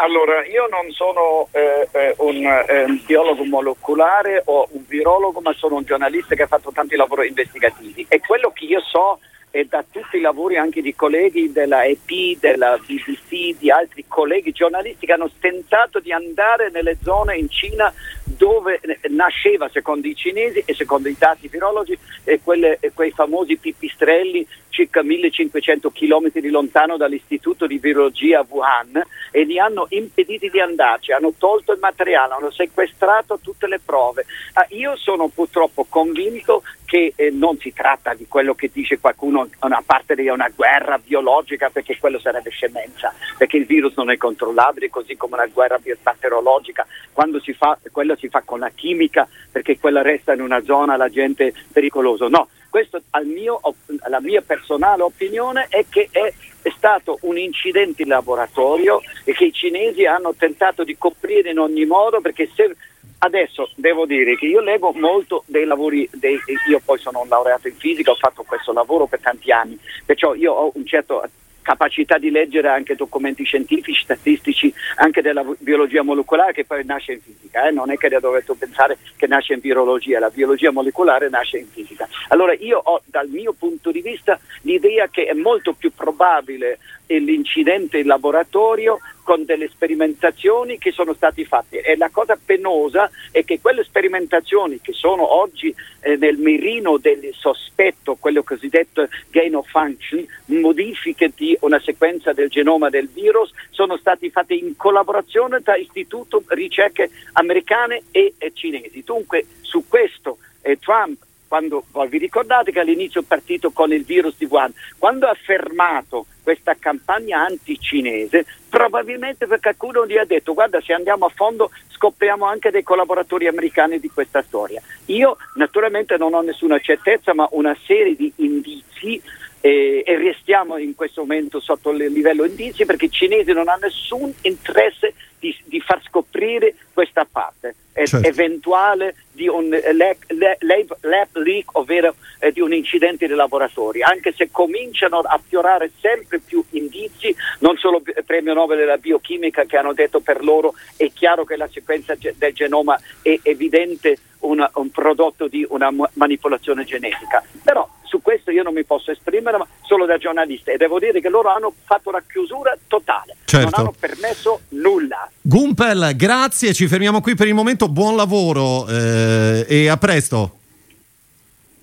Allora, 0.00 0.46
io 0.46 0.66
non 0.70 0.90
sono 0.92 1.48
eh, 1.52 1.86
eh 1.92 2.14
un 2.18 2.42
eh, 2.42 2.86
biologo 3.04 3.44
molecolare 3.44 4.42
o 4.46 4.66
un 4.70 4.82
virologo, 4.88 5.40
ma 5.40 5.52
sono 5.52 5.76
un 5.76 5.84
giornalista 5.84 6.34
che 6.34 6.44
ha 6.44 6.46
fatto 6.46 6.72
tanti 6.72 6.96
lavori 6.96 7.28
investigativi. 7.28 8.06
E 8.08 8.18
quello 8.20 8.50
che 8.50 8.64
io 8.64 8.80
so 8.80 9.18
e 9.50 9.66
da 9.68 9.84
tutti 9.88 10.16
i 10.16 10.20
lavori 10.20 10.56
anche 10.56 10.80
di 10.80 10.94
colleghi 10.94 11.50
della 11.50 11.84
EP, 11.84 12.38
della 12.38 12.78
BBC, 12.78 13.58
di 13.58 13.70
altri 13.70 14.04
colleghi 14.06 14.52
giornalisti 14.52 15.06
che 15.06 15.12
hanno 15.12 15.30
tentato 15.40 15.98
di 15.98 16.12
andare 16.12 16.70
nelle 16.70 16.96
zone 17.02 17.36
in 17.36 17.48
Cina 17.48 17.92
dove 18.24 18.80
nasceva, 19.08 19.68
secondo 19.68 20.06
i 20.06 20.14
cinesi 20.14 20.62
e 20.64 20.74
secondo 20.74 21.08
i 21.08 21.16
dati 21.18 21.48
virologi, 21.48 21.98
eh, 22.24 22.40
quelle, 22.42 22.78
quei 22.94 23.10
famosi 23.10 23.56
pipistrelli 23.56 24.46
circa 24.68 25.02
1500 25.02 25.90
km 25.90 26.30
lontano 26.48 26.96
dall'istituto 26.96 27.66
di 27.66 27.78
virologia 27.78 28.46
Wuhan 28.48 29.02
e 29.30 29.44
li 29.44 29.58
hanno 29.58 29.86
impediti 29.90 30.48
di 30.48 30.60
andarci, 30.60 31.12
hanno 31.12 31.34
tolto 31.36 31.72
il 31.72 31.78
materiale, 31.80 32.34
hanno 32.34 32.50
sequestrato 32.50 33.38
tutte 33.42 33.66
le 33.66 33.80
prove. 33.84 34.24
Ah, 34.54 34.66
io 34.70 34.96
sono 34.96 35.28
purtroppo 35.28 35.84
convinto 35.88 36.62
che 36.90 37.12
eh, 37.14 37.30
non 37.30 37.56
si 37.58 37.72
tratta 37.72 38.14
di 38.14 38.26
quello 38.26 38.54
che 38.54 38.68
dice 38.72 38.98
qualcuno, 38.98 39.48
una 39.60 39.80
parte 39.86 40.16
di 40.16 40.28
una 40.28 40.50
guerra 40.52 40.98
biologica, 40.98 41.70
perché 41.70 41.96
quello 42.00 42.18
sarebbe 42.18 42.50
scemenza, 42.50 43.14
perché 43.38 43.58
il 43.58 43.64
virus 43.64 43.94
non 43.94 44.10
è 44.10 44.16
controllabile, 44.16 44.90
così 44.90 45.16
come 45.16 45.34
una 45.34 45.46
guerra 45.46 45.78
batteriologica, 46.02 46.84
quando 47.12 47.38
si 47.38 47.52
fa, 47.52 47.78
quello 47.92 48.16
si 48.16 48.28
fa 48.28 48.42
con 48.44 48.58
la 48.58 48.70
chimica, 48.70 49.28
perché 49.52 49.78
quella 49.78 50.02
resta 50.02 50.32
in 50.32 50.40
una 50.40 50.64
zona 50.64 50.96
la 50.96 51.08
gente 51.08 51.54
pericolosa. 51.72 52.26
No, 52.26 52.48
questo 52.70 53.00
mio, 53.22 53.60
la 54.08 54.20
mia 54.20 54.42
personale 54.42 55.02
opinione 55.02 55.66
è 55.68 55.84
che 55.88 56.08
è, 56.10 56.32
è 56.62 56.72
stato 56.76 57.18
un 57.22 57.38
incidente 57.38 58.02
in 58.02 58.08
laboratorio 58.08 59.00
e 59.22 59.32
che 59.32 59.44
i 59.44 59.52
cinesi 59.52 60.06
hanno 60.06 60.34
tentato 60.36 60.82
di 60.82 60.96
coprire 60.98 61.50
in 61.50 61.60
ogni 61.60 61.84
modo 61.84 62.20
perché 62.20 62.50
se 62.52 62.74
Adesso 63.22 63.70
devo 63.74 64.06
dire 64.06 64.34
che 64.36 64.46
io 64.46 64.60
leggo 64.60 64.92
molto 64.92 65.44
dei 65.46 65.66
lavori, 65.66 66.08
dei, 66.14 66.40
io 66.68 66.80
poi 66.82 66.98
sono 66.98 67.20
un 67.20 67.28
laureato 67.28 67.68
in 67.68 67.74
fisica, 67.76 68.12
ho 68.12 68.16
fatto 68.16 68.44
questo 68.44 68.72
lavoro 68.72 69.06
per 69.06 69.20
tanti 69.20 69.52
anni, 69.52 69.78
perciò 70.06 70.34
io 70.34 70.52
ho 70.54 70.70
un 70.74 70.86
certo 70.86 71.22
capacità 71.60 72.16
di 72.16 72.30
leggere 72.30 72.68
anche 72.68 72.94
documenti 72.94 73.44
scientifici, 73.44 74.02
statistici, 74.02 74.72
anche 74.96 75.20
della 75.20 75.44
biologia 75.58 76.02
molecolare 76.02 76.52
che 76.52 76.64
poi 76.64 76.82
nasce 76.84 77.12
in 77.12 77.20
fisica, 77.20 77.68
eh? 77.68 77.70
non 77.70 77.90
è 77.90 77.96
che 77.96 78.08
dovete 78.08 78.54
pensare 78.58 78.96
che 79.16 79.26
nasce 79.26 79.52
in 79.52 79.60
virologia, 79.60 80.18
la 80.18 80.30
biologia 80.30 80.70
molecolare 80.70 81.28
nasce 81.28 81.58
in 81.58 81.68
fisica. 81.68 82.08
Allora 82.28 82.54
io 82.54 82.80
ho 82.82 83.02
dal 83.04 83.28
mio 83.28 83.52
punto 83.52 83.90
di 83.90 84.00
vista 84.00 84.40
l'idea 84.62 85.08
che 85.08 85.26
è 85.26 85.34
molto 85.34 85.74
più 85.74 85.92
probabile 85.92 86.78
l'incidente 87.18 87.98
in 87.98 88.06
laboratorio 88.06 88.98
con 89.22 89.44
delle 89.44 89.68
sperimentazioni 89.68 90.78
che 90.78 90.90
sono 90.90 91.14
state 91.14 91.44
fatte 91.44 91.82
e 91.82 91.96
la 91.96 92.08
cosa 92.10 92.38
penosa 92.42 93.10
è 93.30 93.44
che 93.44 93.60
quelle 93.60 93.84
sperimentazioni 93.84 94.80
che 94.80 94.92
sono 94.92 95.34
oggi 95.34 95.74
eh, 96.00 96.16
nel 96.16 96.36
mirino 96.36 96.98
del 96.98 97.28
sospetto, 97.32 98.16
quello 98.16 98.42
cosiddetto 98.42 99.08
gain 99.30 99.54
of 99.54 99.68
function, 99.70 100.26
modifiche 100.46 101.32
di 101.34 101.56
una 101.60 101.80
sequenza 101.80 102.32
del 102.32 102.48
genoma 102.48 102.88
del 102.90 103.08
virus, 103.08 103.52
sono 103.70 103.96
state 103.96 104.30
fatte 104.30 104.54
in 104.54 104.76
collaborazione 104.76 105.62
tra 105.62 105.76
istituto 105.76 106.42
ricerche 106.48 107.10
americane 107.32 108.02
e, 108.10 108.34
e 108.36 108.50
cinesi. 108.52 109.02
Dunque 109.04 109.46
su 109.60 109.84
questo 109.86 110.38
eh, 110.62 110.76
Trump 110.78 111.28
quando 111.50 111.82
voi 111.90 112.06
vi 112.06 112.18
ricordate 112.18 112.70
che 112.70 112.78
all'inizio 112.78 113.22
è 113.22 113.24
partito 113.24 113.72
con 113.72 113.92
il 113.92 114.04
virus 114.04 114.36
di 114.38 114.46
Wuhan, 114.48 114.72
quando 114.96 115.26
ha 115.26 115.34
fermato 115.34 116.26
questa 116.44 116.76
campagna 116.78 117.44
anticinese, 117.44 118.46
probabilmente 118.68 119.48
perché 119.48 119.74
qualcuno 119.76 120.06
gli 120.06 120.16
ha 120.16 120.24
detto 120.24 120.54
guarda 120.54 120.80
se 120.80 120.92
andiamo 120.92 121.26
a 121.26 121.32
fondo 121.34 121.72
scopriamo 121.88 122.44
anche 122.44 122.70
dei 122.70 122.84
collaboratori 122.84 123.48
americani 123.48 123.98
di 123.98 124.08
questa 124.08 124.42
storia. 124.42 124.80
Io 125.06 125.38
naturalmente 125.56 126.16
non 126.16 126.34
ho 126.34 126.40
nessuna 126.40 126.78
certezza, 126.78 127.34
ma 127.34 127.48
una 127.50 127.76
serie 127.84 128.14
di 128.14 128.32
indizi 128.36 129.20
eh, 129.60 130.02
e 130.06 130.16
restiamo 130.16 130.78
in 130.78 130.94
questo 130.94 131.22
momento 131.22 131.60
sotto 131.60 131.90
il 131.90 132.10
livello 132.12 132.44
indizi 132.44 132.84
perché 132.84 133.06
i 133.06 133.10
cinesi 133.10 133.52
non 133.52 133.68
hanno 133.68 133.86
nessun 133.86 134.32
interesse 134.42 135.14
di, 135.38 135.56
di 135.64 135.80
far 135.80 136.02
scoprire 136.02 136.74
questa 136.92 137.26
parte. 137.30 137.74
Certo. 137.92 138.26
eventuale 138.26 139.14
di 139.30 139.46
un 139.46 139.68
lab, 139.68 140.96
lab 141.00 141.28
leak, 141.36 141.76
ovvero 141.76 142.14
eh, 142.38 142.50
di 142.50 142.60
un 142.60 142.72
incidente 142.72 143.26
di 143.26 143.34
laboratori, 143.34 144.00
anche 144.00 144.32
se 144.32 144.48
cominciano 144.50 145.18
a 145.18 145.38
fiorare 145.46 145.90
sempre 146.00 146.38
più 146.38 146.64
indizi, 146.70 147.34
non 147.58 147.76
solo 147.76 148.00
il 148.02 148.24
premio 148.24 148.54
Nobel 148.54 148.78
della 148.78 148.96
biochimica 148.96 149.64
che 149.64 149.76
hanno 149.76 149.92
detto 149.92 150.20
per 150.20 150.42
loro 150.42 150.72
è 150.96 151.10
chiaro 151.12 151.44
che 151.44 151.56
la 151.56 151.68
sequenza 151.70 152.14
del 152.16 152.54
genoma 152.54 152.98
è 153.20 153.38
evidente 153.42 154.16
una, 154.40 154.70
un 154.74 154.88
prodotto 154.90 155.46
di 155.46 155.66
una 155.68 155.90
manipolazione 156.14 156.84
genetica, 156.84 157.44
però 157.62 157.86
su 158.10 158.20
questo 158.20 158.50
io 158.50 158.64
non 158.64 158.74
mi 158.74 158.84
posso 158.84 159.12
esprimere 159.12 159.56
ma 159.56 159.66
solo 159.82 160.04
da 160.04 160.18
giornalista 160.18 160.72
e 160.72 160.76
devo 160.76 160.98
dire 160.98 161.20
che 161.20 161.28
loro 161.28 161.48
hanno 161.50 161.72
fatto 161.84 162.08
una 162.08 162.22
chiusura 162.28 162.76
totale, 162.88 163.36
certo. 163.44 163.70
non 163.70 163.80
hanno 163.80 163.94
permesso 163.98 164.60
nulla. 164.70 165.30
Gumpel, 165.40 166.14
grazie, 166.16 166.74
ci 166.74 166.88
fermiamo 166.88 167.20
qui 167.20 167.36
per 167.36 167.46
il 167.46 167.54
momento, 167.54 167.88
buon 167.88 168.16
lavoro 168.16 168.88
eh, 168.88 169.64
e 169.68 169.88
a 169.88 169.96
presto. 169.96 170.59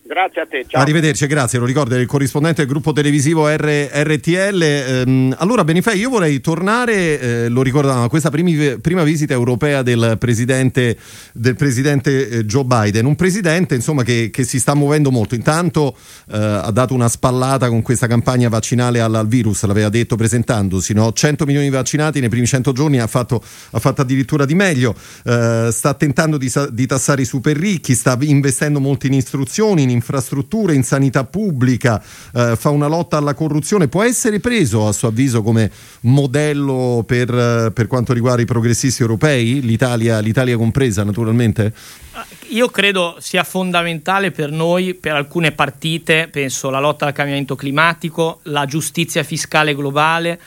Grazie 0.08 0.42
a 0.42 0.46
te. 0.46 0.66
Ciao. 0.66 0.82
Arrivederci, 0.82 1.28
grazie. 1.28 1.60
Lo 1.60 1.66
ricordo, 1.66 1.94
è 1.94 2.00
il 2.00 2.06
corrispondente 2.06 2.62
del 2.62 2.72
gruppo 2.72 2.94
televisivo 2.94 3.50
R- 3.50 3.90
RTL. 3.92 4.62
Ehm, 4.62 5.36
allora, 5.38 5.66
Benifei, 5.66 6.00
io 6.00 6.10
vorrei 6.10 6.40
tornare, 6.40 7.20
eh, 7.20 7.50
lo 7.50 7.62
ricordavamo, 7.62 8.06
a 8.06 8.10
questa 8.10 8.30
primi, 8.30 8.80
prima 8.80 9.04
visita 9.04 9.34
europea 9.34 9.82
del 9.82 10.16
presidente, 10.18 10.98
del 11.34 11.56
presidente 11.56 12.30
eh, 12.30 12.46
Joe 12.46 12.64
Biden. 12.64 13.06
Un 13.06 13.16
presidente, 13.16 13.76
insomma, 13.76 14.04
che, 14.04 14.30
che 14.32 14.46
si 14.46 14.62
sta 14.62 14.74
muovendo 14.76 15.12
molto. 15.12 15.36
Intanto 15.36 15.98
eh, 16.32 16.38
ha 16.38 16.72
dato 16.72 16.94
una 16.94 17.10
spallata 17.10 17.68
con 17.68 17.82
questa 17.82 18.08
campagna 18.08 18.48
vaccinale 18.48 19.02
al, 19.02 19.14
al 19.14 19.28
virus, 19.28 19.66
l'aveva 19.66 19.90
detto 19.90 20.16
presentandosi, 20.16 20.94
no? 20.94 21.12
100 21.12 21.46
milioni 21.46 21.68
di 21.68 21.76
vaccinati 21.76 22.22
nei 22.22 22.30
primi 22.30 22.48
100 22.48 22.72
giorni, 22.72 23.00
ha 23.00 23.08
fatto, 23.08 23.44
ha 23.72 23.80
fatto 23.80 24.02
addirittura 24.02 24.46
di 24.46 24.56
meglio. 24.56 24.96
Eh, 25.26 25.68
sta 25.70 25.94
tentando 25.96 26.38
di, 26.38 26.50
di, 26.72 26.86
tassare 26.86 27.24
i 27.24 27.26
super 27.26 27.58
ricchi, 27.58 27.94
sta 27.94 28.18
investendo 28.22 28.80
molto 28.80 29.06
in 29.08 29.14
istruzioni, 29.14 29.84
in 29.97 29.97
infrastrutture, 29.98 30.74
in 30.74 30.84
sanità 30.84 31.26
pubblica, 31.26 32.02
eh, 32.34 32.56
fa 32.56 32.70
una 32.70 32.88
lotta 32.88 33.18
alla 33.18 33.34
corruzione, 33.34 33.88
può 33.88 34.04
essere 34.04 34.40
preso 34.40 34.88
a 34.88 34.94
suo 34.94 35.10
avviso 35.10 35.44
come 35.44 35.70
modello 36.02 37.04
per, 37.06 37.34
eh, 37.34 37.72
per 37.72 37.88
quanto 37.88 38.14
riguarda 38.14 38.42
i 38.42 38.46
progressisti 38.46 39.02
europei, 39.02 39.62
l'Italia, 39.62 40.20
l'Italia 40.20 40.56
compresa 40.56 41.04
naturalmente? 41.04 41.74
Ah, 42.14 42.26
io 42.50 42.70
credo 42.70 43.18
sia 43.20 43.44
fondamentale 43.44 44.32
per 44.32 44.50
noi, 44.50 44.94
per 44.94 45.14
alcune 45.14 45.52
partite, 45.52 46.30
penso 46.32 46.70
la 46.70 46.80
lotta 46.80 47.06
al 47.06 47.14
cambiamento 47.14 47.56
climatico, 47.56 48.40
la 48.44 48.66
giustizia 48.66 49.24
fiscale 49.24 49.76
globale, 49.76 50.40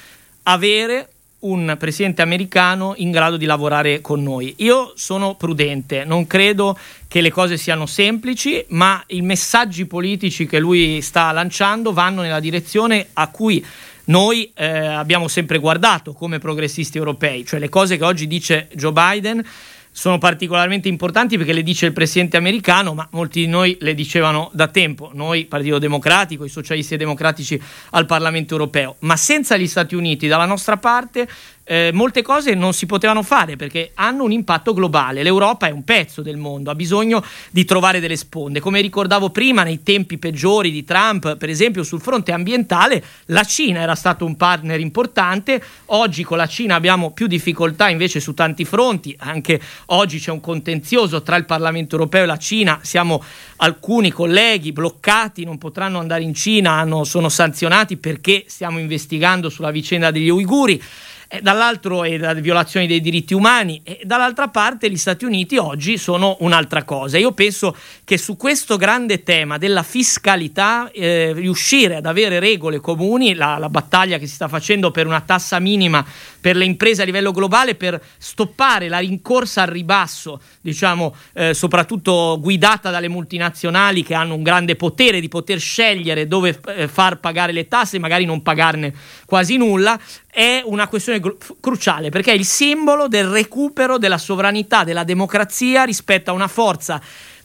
avere 0.45 1.10
un 1.41 1.77
presidente 1.79 2.23
americano 2.23 2.95
in 2.97 3.11
grado 3.11 3.37
di 3.37 3.47
lavorare 3.47 4.01
con 4.01 4.23
noi. 4.23 4.55
Io 4.59 4.93
sono 4.97 5.35
prudente, 5.37 6.05
non 6.05 6.27
credo 6.27 6.77
che 7.09 7.21
le 7.21 7.31
cose 7.31 7.57
siano 7.57 7.87
semplici, 7.87 8.65
ma 8.69 9.03
i 9.09 9.23
messaggi 9.23 9.87
politici 9.87 10.47
che 10.47 10.59
lui 10.59 11.01
sta 11.01 11.33
lanciando 11.33 11.93
vanno 11.93 12.23
nella 12.23 12.41
direzione 12.41 13.09
a 13.15 13.29
cui 13.29 13.65
noi 14.05 14.51
eh, 14.55 14.67
abbiamo 14.67 15.29
sempre 15.29 15.59
guardato 15.59 16.13
come 16.13 16.39
progressisti 16.39 16.99
europei, 16.99 17.47
cioè 17.47 17.61
le 17.61 17.69
cose 17.69 17.97
che 17.97 18.05
oggi 18.05 18.27
dice 18.27 18.69
Joe 18.75 18.93
Biden 18.93 19.45
sono 19.93 20.19
particolarmente 20.19 20.89
importanti 20.89 21.37
perché 21.37 21.53
le 21.53 21.63
dice 21.63 21.87
il 21.87 21.93
presidente 21.93 22.37
americano, 22.37 22.95
ma 22.95 23.07
molti 23.13 23.41
di 23.41 23.47
noi 23.47 23.77
le 23.81 23.95
dicevano 23.95 24.51
da 24.53 24.69
tempo, 24.69 25.11
noi 25.15 25.47
Partito 25.47 25.79
Democratico, 25.79 26.45
i 26.45 26.49
socialisti 26.49 26.95
e 26.95 26.97
democratici 26.97 27.61
al 27.91 28.07
Parlamento 28.07 28.55
europeo, 28.55 28.97
ma 29.01 29.17
senza 29.17 29.57
gli 29.57 29.67
Stati 29.67 29.95
Uniti 29.95 30.29
dalla 30.29 30.47
nostra 30.47 30.77
parte 30.77 31.29
eh, 31.71 31.93
molte 31.93 32.23
cose 32.23 32.55
non 32.55 32.73
si 32.73 32.85
potevano 32.87 33.23
fare 33.23 33.55
perché 33.55 33.93
hanno 33.95 34.25
un 34.25 34.33
impatto 34.33 34.75
globale. 34.75 35.23
L'Europa 35.23 35.69
è 35.69 35.71
un 35.71 35.85
pezzo 35.85 36.21
del 36.21 36.37
mondo, 36.37 36.73
ha 36.73 36.75
bisogno 36.75 37.25
di 37.53 37.65
trovare 37.65 38.01
delle 38.01 38.17
sponde. 38.17 38.59
Come 38.59 38.81
ricordavo 38.81 39.31
prima, 39.31 39.63
nei 39.63 39.85
tempi 39.85 40.19
peggiori 40.19 40.73
di 40.73 40.83
Trump, 40.83 41.37
per 41.37 41.49
esempio 41.49 41.85
sul 41.85 42.01
fronte 42.01 42.33
ambientale, 42.33 43.05
la 43.27 43.45
Cina 43.45 43.83
era 43.83 43.95
stato 43.95 44.25
un 44.25 44.35
partner 44.35 44.81
importante. 44.81 45.63
Oggi 45.87 46.25
con 46.25 46.39
la 46.39 46.49
Cina 46.49 46.75
abbiamo 46.75 47.13
più 47.13 47.29
difficoltà 47.29 47.89
invece 47.89 48.19
su 48.19 48.35
tanti 48.35 48.65
fronti. 48.65 49.15
Anche 49.21 49.61
oggi 49.87 50.19
c'è 50.19 50.33
un 50.33 50.41
contenzioso 50.41 51.23
tra 51.23 51.37
il 51.37 51.45
Parlamento 51.45 51.95
europeo 51.95 52.25
e 52.25 52.27
la 52.27 52.37
Cina. 52.37 52.81
Siamo 52.83 53.23
alcuni 53.59 54.11
colleghi 54.11 54.73
bloccati, 54.73 55.45
non 55.45 55.57
potranno 55.57 56.01
andare 56.01 56.25
in 56.25 56.35
Cina, 56.35 56.73
hanno, 56.73 57.05
sono 57.05 57.29
sanzionati 57.29 57.97
perché 57.97 58.43
stiamo 58.49 58.81
investigando 58.81 59.49
sulla 59.49 59.71
vicenda 59.71 60.11
degli 60.11 60.31
uiguri. 60.31 60.83
Eh, 61.33 61.41
dall'altro 61.41 62.03
è 62.03 62.19
la 62.19 62.35
violazione 62.35 62.89
dei 62.89 63.01
diritti 63.01 63.35
umani 63.35 63.81
e 63.85 64.01
dall'altra 64.03 64.49
parte 64.49 64.91
gli 64.91 64.97
Stati 64.97 65.25
Uniti 65.25 65.59
oggi 65.59 65.97
sono 65.97 66.37
un'altra 66.41 66.83
cosa. 66.83 67.19
Io 67.19 67.31
penso 67.31 67.77
che 68.03 68.19
su 68.19 68.37
questo 68.37 68.77
grande 68.77 69.23
tema 69.23 69.57
della 69.57 69.85
fiscalità 69.85 70.91
eh, 70.91 71.33
riuscire 71.33 71.95
ad 71.95 72.07
avere 72.07 72.41
regole 72.41 72.81
comuni, 72.81 73.35
la, 73.35 73.59
la 73.59 73.69
battaglia 73.69 74.19
che 74.19 74.27
si 74.27 74.35
sta 74.35 74.49
facendo 74.49 74.91
per 74.91 75.07
una 75.07 75.21
tassa 75.21 75.61
minima 75.61 76.05
per 76.41 76.57
le 76.57 76.65
imprese 76.65 77.03
a 77.03 77.05
livello 77.05 77.31
globale 77.31 77.77
per 77.77 78.03
stoppare 78.19 78.89
la 78.89 78.99
rincorsa 78.99 79.63
al 79.63 79.69
ribasso, 79.69 80.41
diciamo 80.61 81.15
eh, 81.35 81.55
soprattutto 81.55 82.39
guidata 82.41 82.91
dalle 82.91 83.09
multinazionali 83.09 84.03
che 84.03 84.15
hanno 84.15 84.35
un 84.35 84.43
grande 84.43 84.75
potere 84.75 85.21
di 85.21 85.29
poter 85.29 85.61
scegliere 85.61 86.27
dove 86.27 86.59
eh, 86.75 86.89
far 86.89 87.21
pagare 87.21 87.53
le 87.53 87.69
tasse 87.69 87.97
e 87.97 88.01
magari 88.01 88.25
non 88.25 88.43
pagarne 88.43 88.93
quasi 89.27 89.57
nulla, 89.57 89.97
è 90.31 90.63
una 90.65 90.89
questione 90.89 91.21
cruciale 91.61 92.11
perché 92.11 92.33
è 92.33 92.37
il 92.37 92.45
simbolo 92.45 93.09
del 93.09 93.27
recupero 93.27 93.99
della 93.99 94.19
sovranità 94.19 94.85
della 94.85 95.05
democrazia 95.05 95.85
rispetto 95.85 96.31
a 96.31 96.35
una 96.35 96.49
forza 96.49 97.01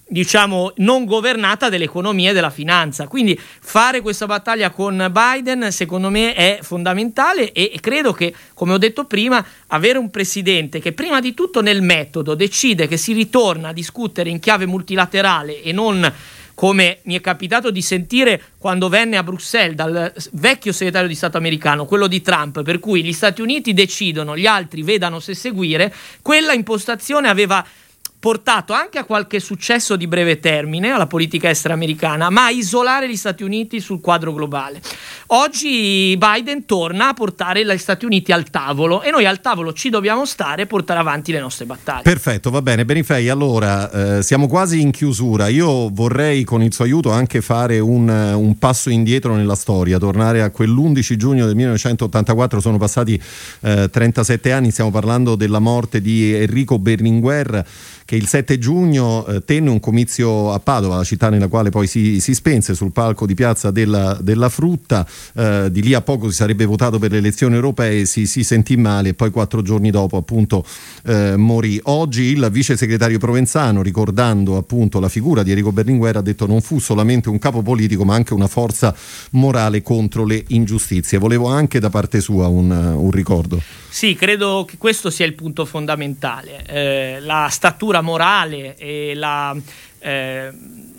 diciamo 0.07 0.73
non 0.77 1.05
governata 1.05 1.69
dell'economia 1.69 2.29
e 2.29 2.33
della 2.33 2.49
finanza. 2.49 3.07
Quindi 3.07 3.39
fare 3.39 4.01
questa 4.01 4.25
battaglia 4.25 4.69
con 4.69 5.11
Biden 5.11 5.71
secondo 5.71 6.09
me 6.09 6.33
è 6.33 6.59
fondamentale 6.61 7.51
e 7.51 7.77
credo 7.81 8.13
che, 8.13 8.33
come 8.53 8.73
ho 8.73 8.77
detto 8.77 9.05
prima, 9.05 9.43
avere 9.67 9.97
un 9.97 10.11
presidente 10.11 10.79
che 10.79 10.93
prima 10.93 11.19
di 11.19 11.33
tutto 11.33 11.61
nel 11.61 11.81
metodo 11.81 12.35
decide 12.35 12.87
che 12.87 12.97
si 12.97 13.13
ritorna 13.13 13.69
a 13.69 13.73
discutere 13.73 14.29
in 14.29 14.39
chiave 14.39 14.65
multilaterale 14.65 15.61
e 15.61 15.71
non 15.71 16.13
come 16.55 16.99
mi 17.03 17.15
è 17.15 17.21
capitato 17.21 17.69
di 17.69 17.81
sentire 17.81 18.41
quando 18.57 18.89
venne 18.89 19.17
a 19.17 19.23
Bruxelles 19.23 19.75
dal 19.75 20.13
vecchio 20.31 20.71
segretario 20.71 21.07
di 21.07 21.15
Stato 21.15 21.37
americano, 21.37 21.85
quello 21.85 22.07
di 22.07 22.21
Trump, 22.21 22.63
per 22.63 22.79
cui 22.79 23.03
gli 23.03 23.13
Stati 23.13 23.41
Uniti 23.41 23.73
decidono, 23.73 24.35
gli 24.35 24.47
altri 24.47 24.81
vedano 24.81 25.19
se 25.19 25.35
seguire, 25.35 25.93
quella 26.21 26.53
impostazione 26.53 27.27
aveva 27.27 27.63
portato 28.25 28.73
anche 28.73 28.97
a 28.97 29.03
qualche 29.03 29.39
successo 29.39 29.95
di 29.95 30.07
breve 30.07 30.39
termine 30.39 30.89
alla 30.89 31.05
politica 31.05 31.47
estera 31.47 31.75
americana, 31.75 32.31
ma 32.31 32.45
a 32.45 32.49
isolare 32.49 33.07
gli 33.07 33.15
Stati 33.15 33.43
Uniti 33.43 33.79
sul 33.79 34.01
quadro 34.01 34.33
globale. 34.33 34.81
Oggi 35.27 36.17
Biden 36.17 36.65
torna 36.65 37.09
a 37.09 37.13
portare 37.13 37.63
gli 37.63 37.77
Stati 37.77 38.03
Uniti 38.03 38.31
al 38.31 38.49
tavolo 38.49 39.03
e 39.03 39.11
noi 39.11 39.27
al 39.27 39.41
tavolo 39.41 39.73
ci 39.73 39.91
dobbiamo 39.91 40.25
stare 40.25 40.63
e 40.63 40.65
portare 40.65 40.99
avanti 40.99 41.31
le 41.31 41.39
nostre 41.39 41.65
battaglie. 41.65 42.01
Perfetto, 42.01 42.49
va 42.49 42.63
bene. 42.63 42.83
Benifei, 42.83 43.29
allora 43.29 44.17
eh, 44.17 44.23
siamo 44.23 44.47
quasi 44.47 44.81
in 44.81 44.89
chiusura. 44.89 45.47
Io 45.47 45.89
vorrei 45.93 46.43
con 46.45 46.63
il 46.63 46.73
suo 46.73 46.83
aiuto 46.83 47.11
anche 47.11 47.41
fare 47.41 47.77
un, 47.77 48.09
un 48.09 48.57
passo 48.57 48.89
indietro 48.89 49.35
nella 49.35 49.53
storia, 49.53 49.99
tornare 49.99 50.41
a 50.41 50.49
quell'11 50.49 51.15
giugno 51.15 51.45
del 51.45 51.53
1984, 51.53 52.59
sono 52.59 52.79
passati 52.79 53.21
eh, 53.61 53.87
37 53.87 54.51
anni, 54.51 54.71
stiamo 54.71 54.89
parlando 54.89 55.35
della 55.35 55.59
morte 55.59 56.01
di 56.01 56.33
Enrico 56.33 56.79
Berlinguer 56.79 57.93
che 58.05 58.14
il 58.15 58.27
7 58.27 58.57
giugno 58.57 59.25
eh, 59.25 59.43
tenne 59.43 59.69
un 59.69 59.79
comizio 59.79 60.51
a 60.51 60.59
Padova, 60.59 60.97
la 60.97 61.03
città 61.03 61.29
nella 61.29 61.47
quale 61.47 61.69
poi 61.69 61.87
si, 61.87 62.19
si 62.19 62.33
spense 62.33 62.73
sul 62.73 62.91
palco 62.91 63.25
di 63.25 63.33
Piazza 63.33 63.71
della, 63.71 64.17
della 64.21 64.49
Frutta, 64.49 65.05
eh, 65.35 65.69
di 65.71 65.81
lì 65.81 65.93
a 65.93 66.01
poco 66.01 66.29
si 66.29 66.35
sarebbe 66.35 66.65
votato 66.65 66.99
per 66.99 67.11
le 67.11 67.17
elezioni 67.17 67.55
europee, 67.55 68.05
si, 68.05 68.25
si 68.25 68.43
sentì 68.43 68.77
male 68.77 69.09
e 69.09 69.13
poi 69.13 69.31
quattro 69.31 69.61
giorni 69.61 69.91
dopo 69.91 70.17
appunto 70.17 70.65
eh, 71.05 71.35
morì. 71.35 71.79
Oggi 71.83 72.23
il 72.23 72.47
vice 72.51 72.77
segretario 72.77 73.19
Provenzano, 73.19 73.81
ricordando 73.81 74.57
appunto 74.57 74.99
la 74.99 75.09
figura 75.09 75.43
di 75.43 75.51
Enrico 75.51 75.71
Berlinguer, 75.71 76.17
ha 76.17 76.21
detto 76.21 76.47
non 76.47 76.61
fu 76.61 76.79
solamente 76.79 77.29
un 77.29 77.39
capo 77.39 77.61
politico 77.61 78.05
ma 78.05 78.15
anche 78.15 78.33
una 78.33 78.47
forza 78.47 78.95
morale 79.31 79.81
contro 79.81 80.25
le 80.25 80.43
ingiustizie. 80.47 81.17
Volevo 81.17 81.47
anche 81.47 81.79
da 81.79 81.89
parte 81.89 82.21
sua 82.21 82.47
un, 82.47 82.71
un 82.71 83.11
ricordo. 83.11 83.61
Sì, 83.95 84.13
credo 84.13 84.65
che 84.67 84.75
questo 84.77 85.09
sia 85.09 85.25
il 85.25 85.35
punto 85.35 85.63
fondamentale. 85.63 86.65
Eh, 86.65 87.19
la 87.21 87.47
statura 87.49 88.01
morale 88.05 88.77
e, 88.77 89.13
la, 89.15 89.55
eh, 89.99 90.51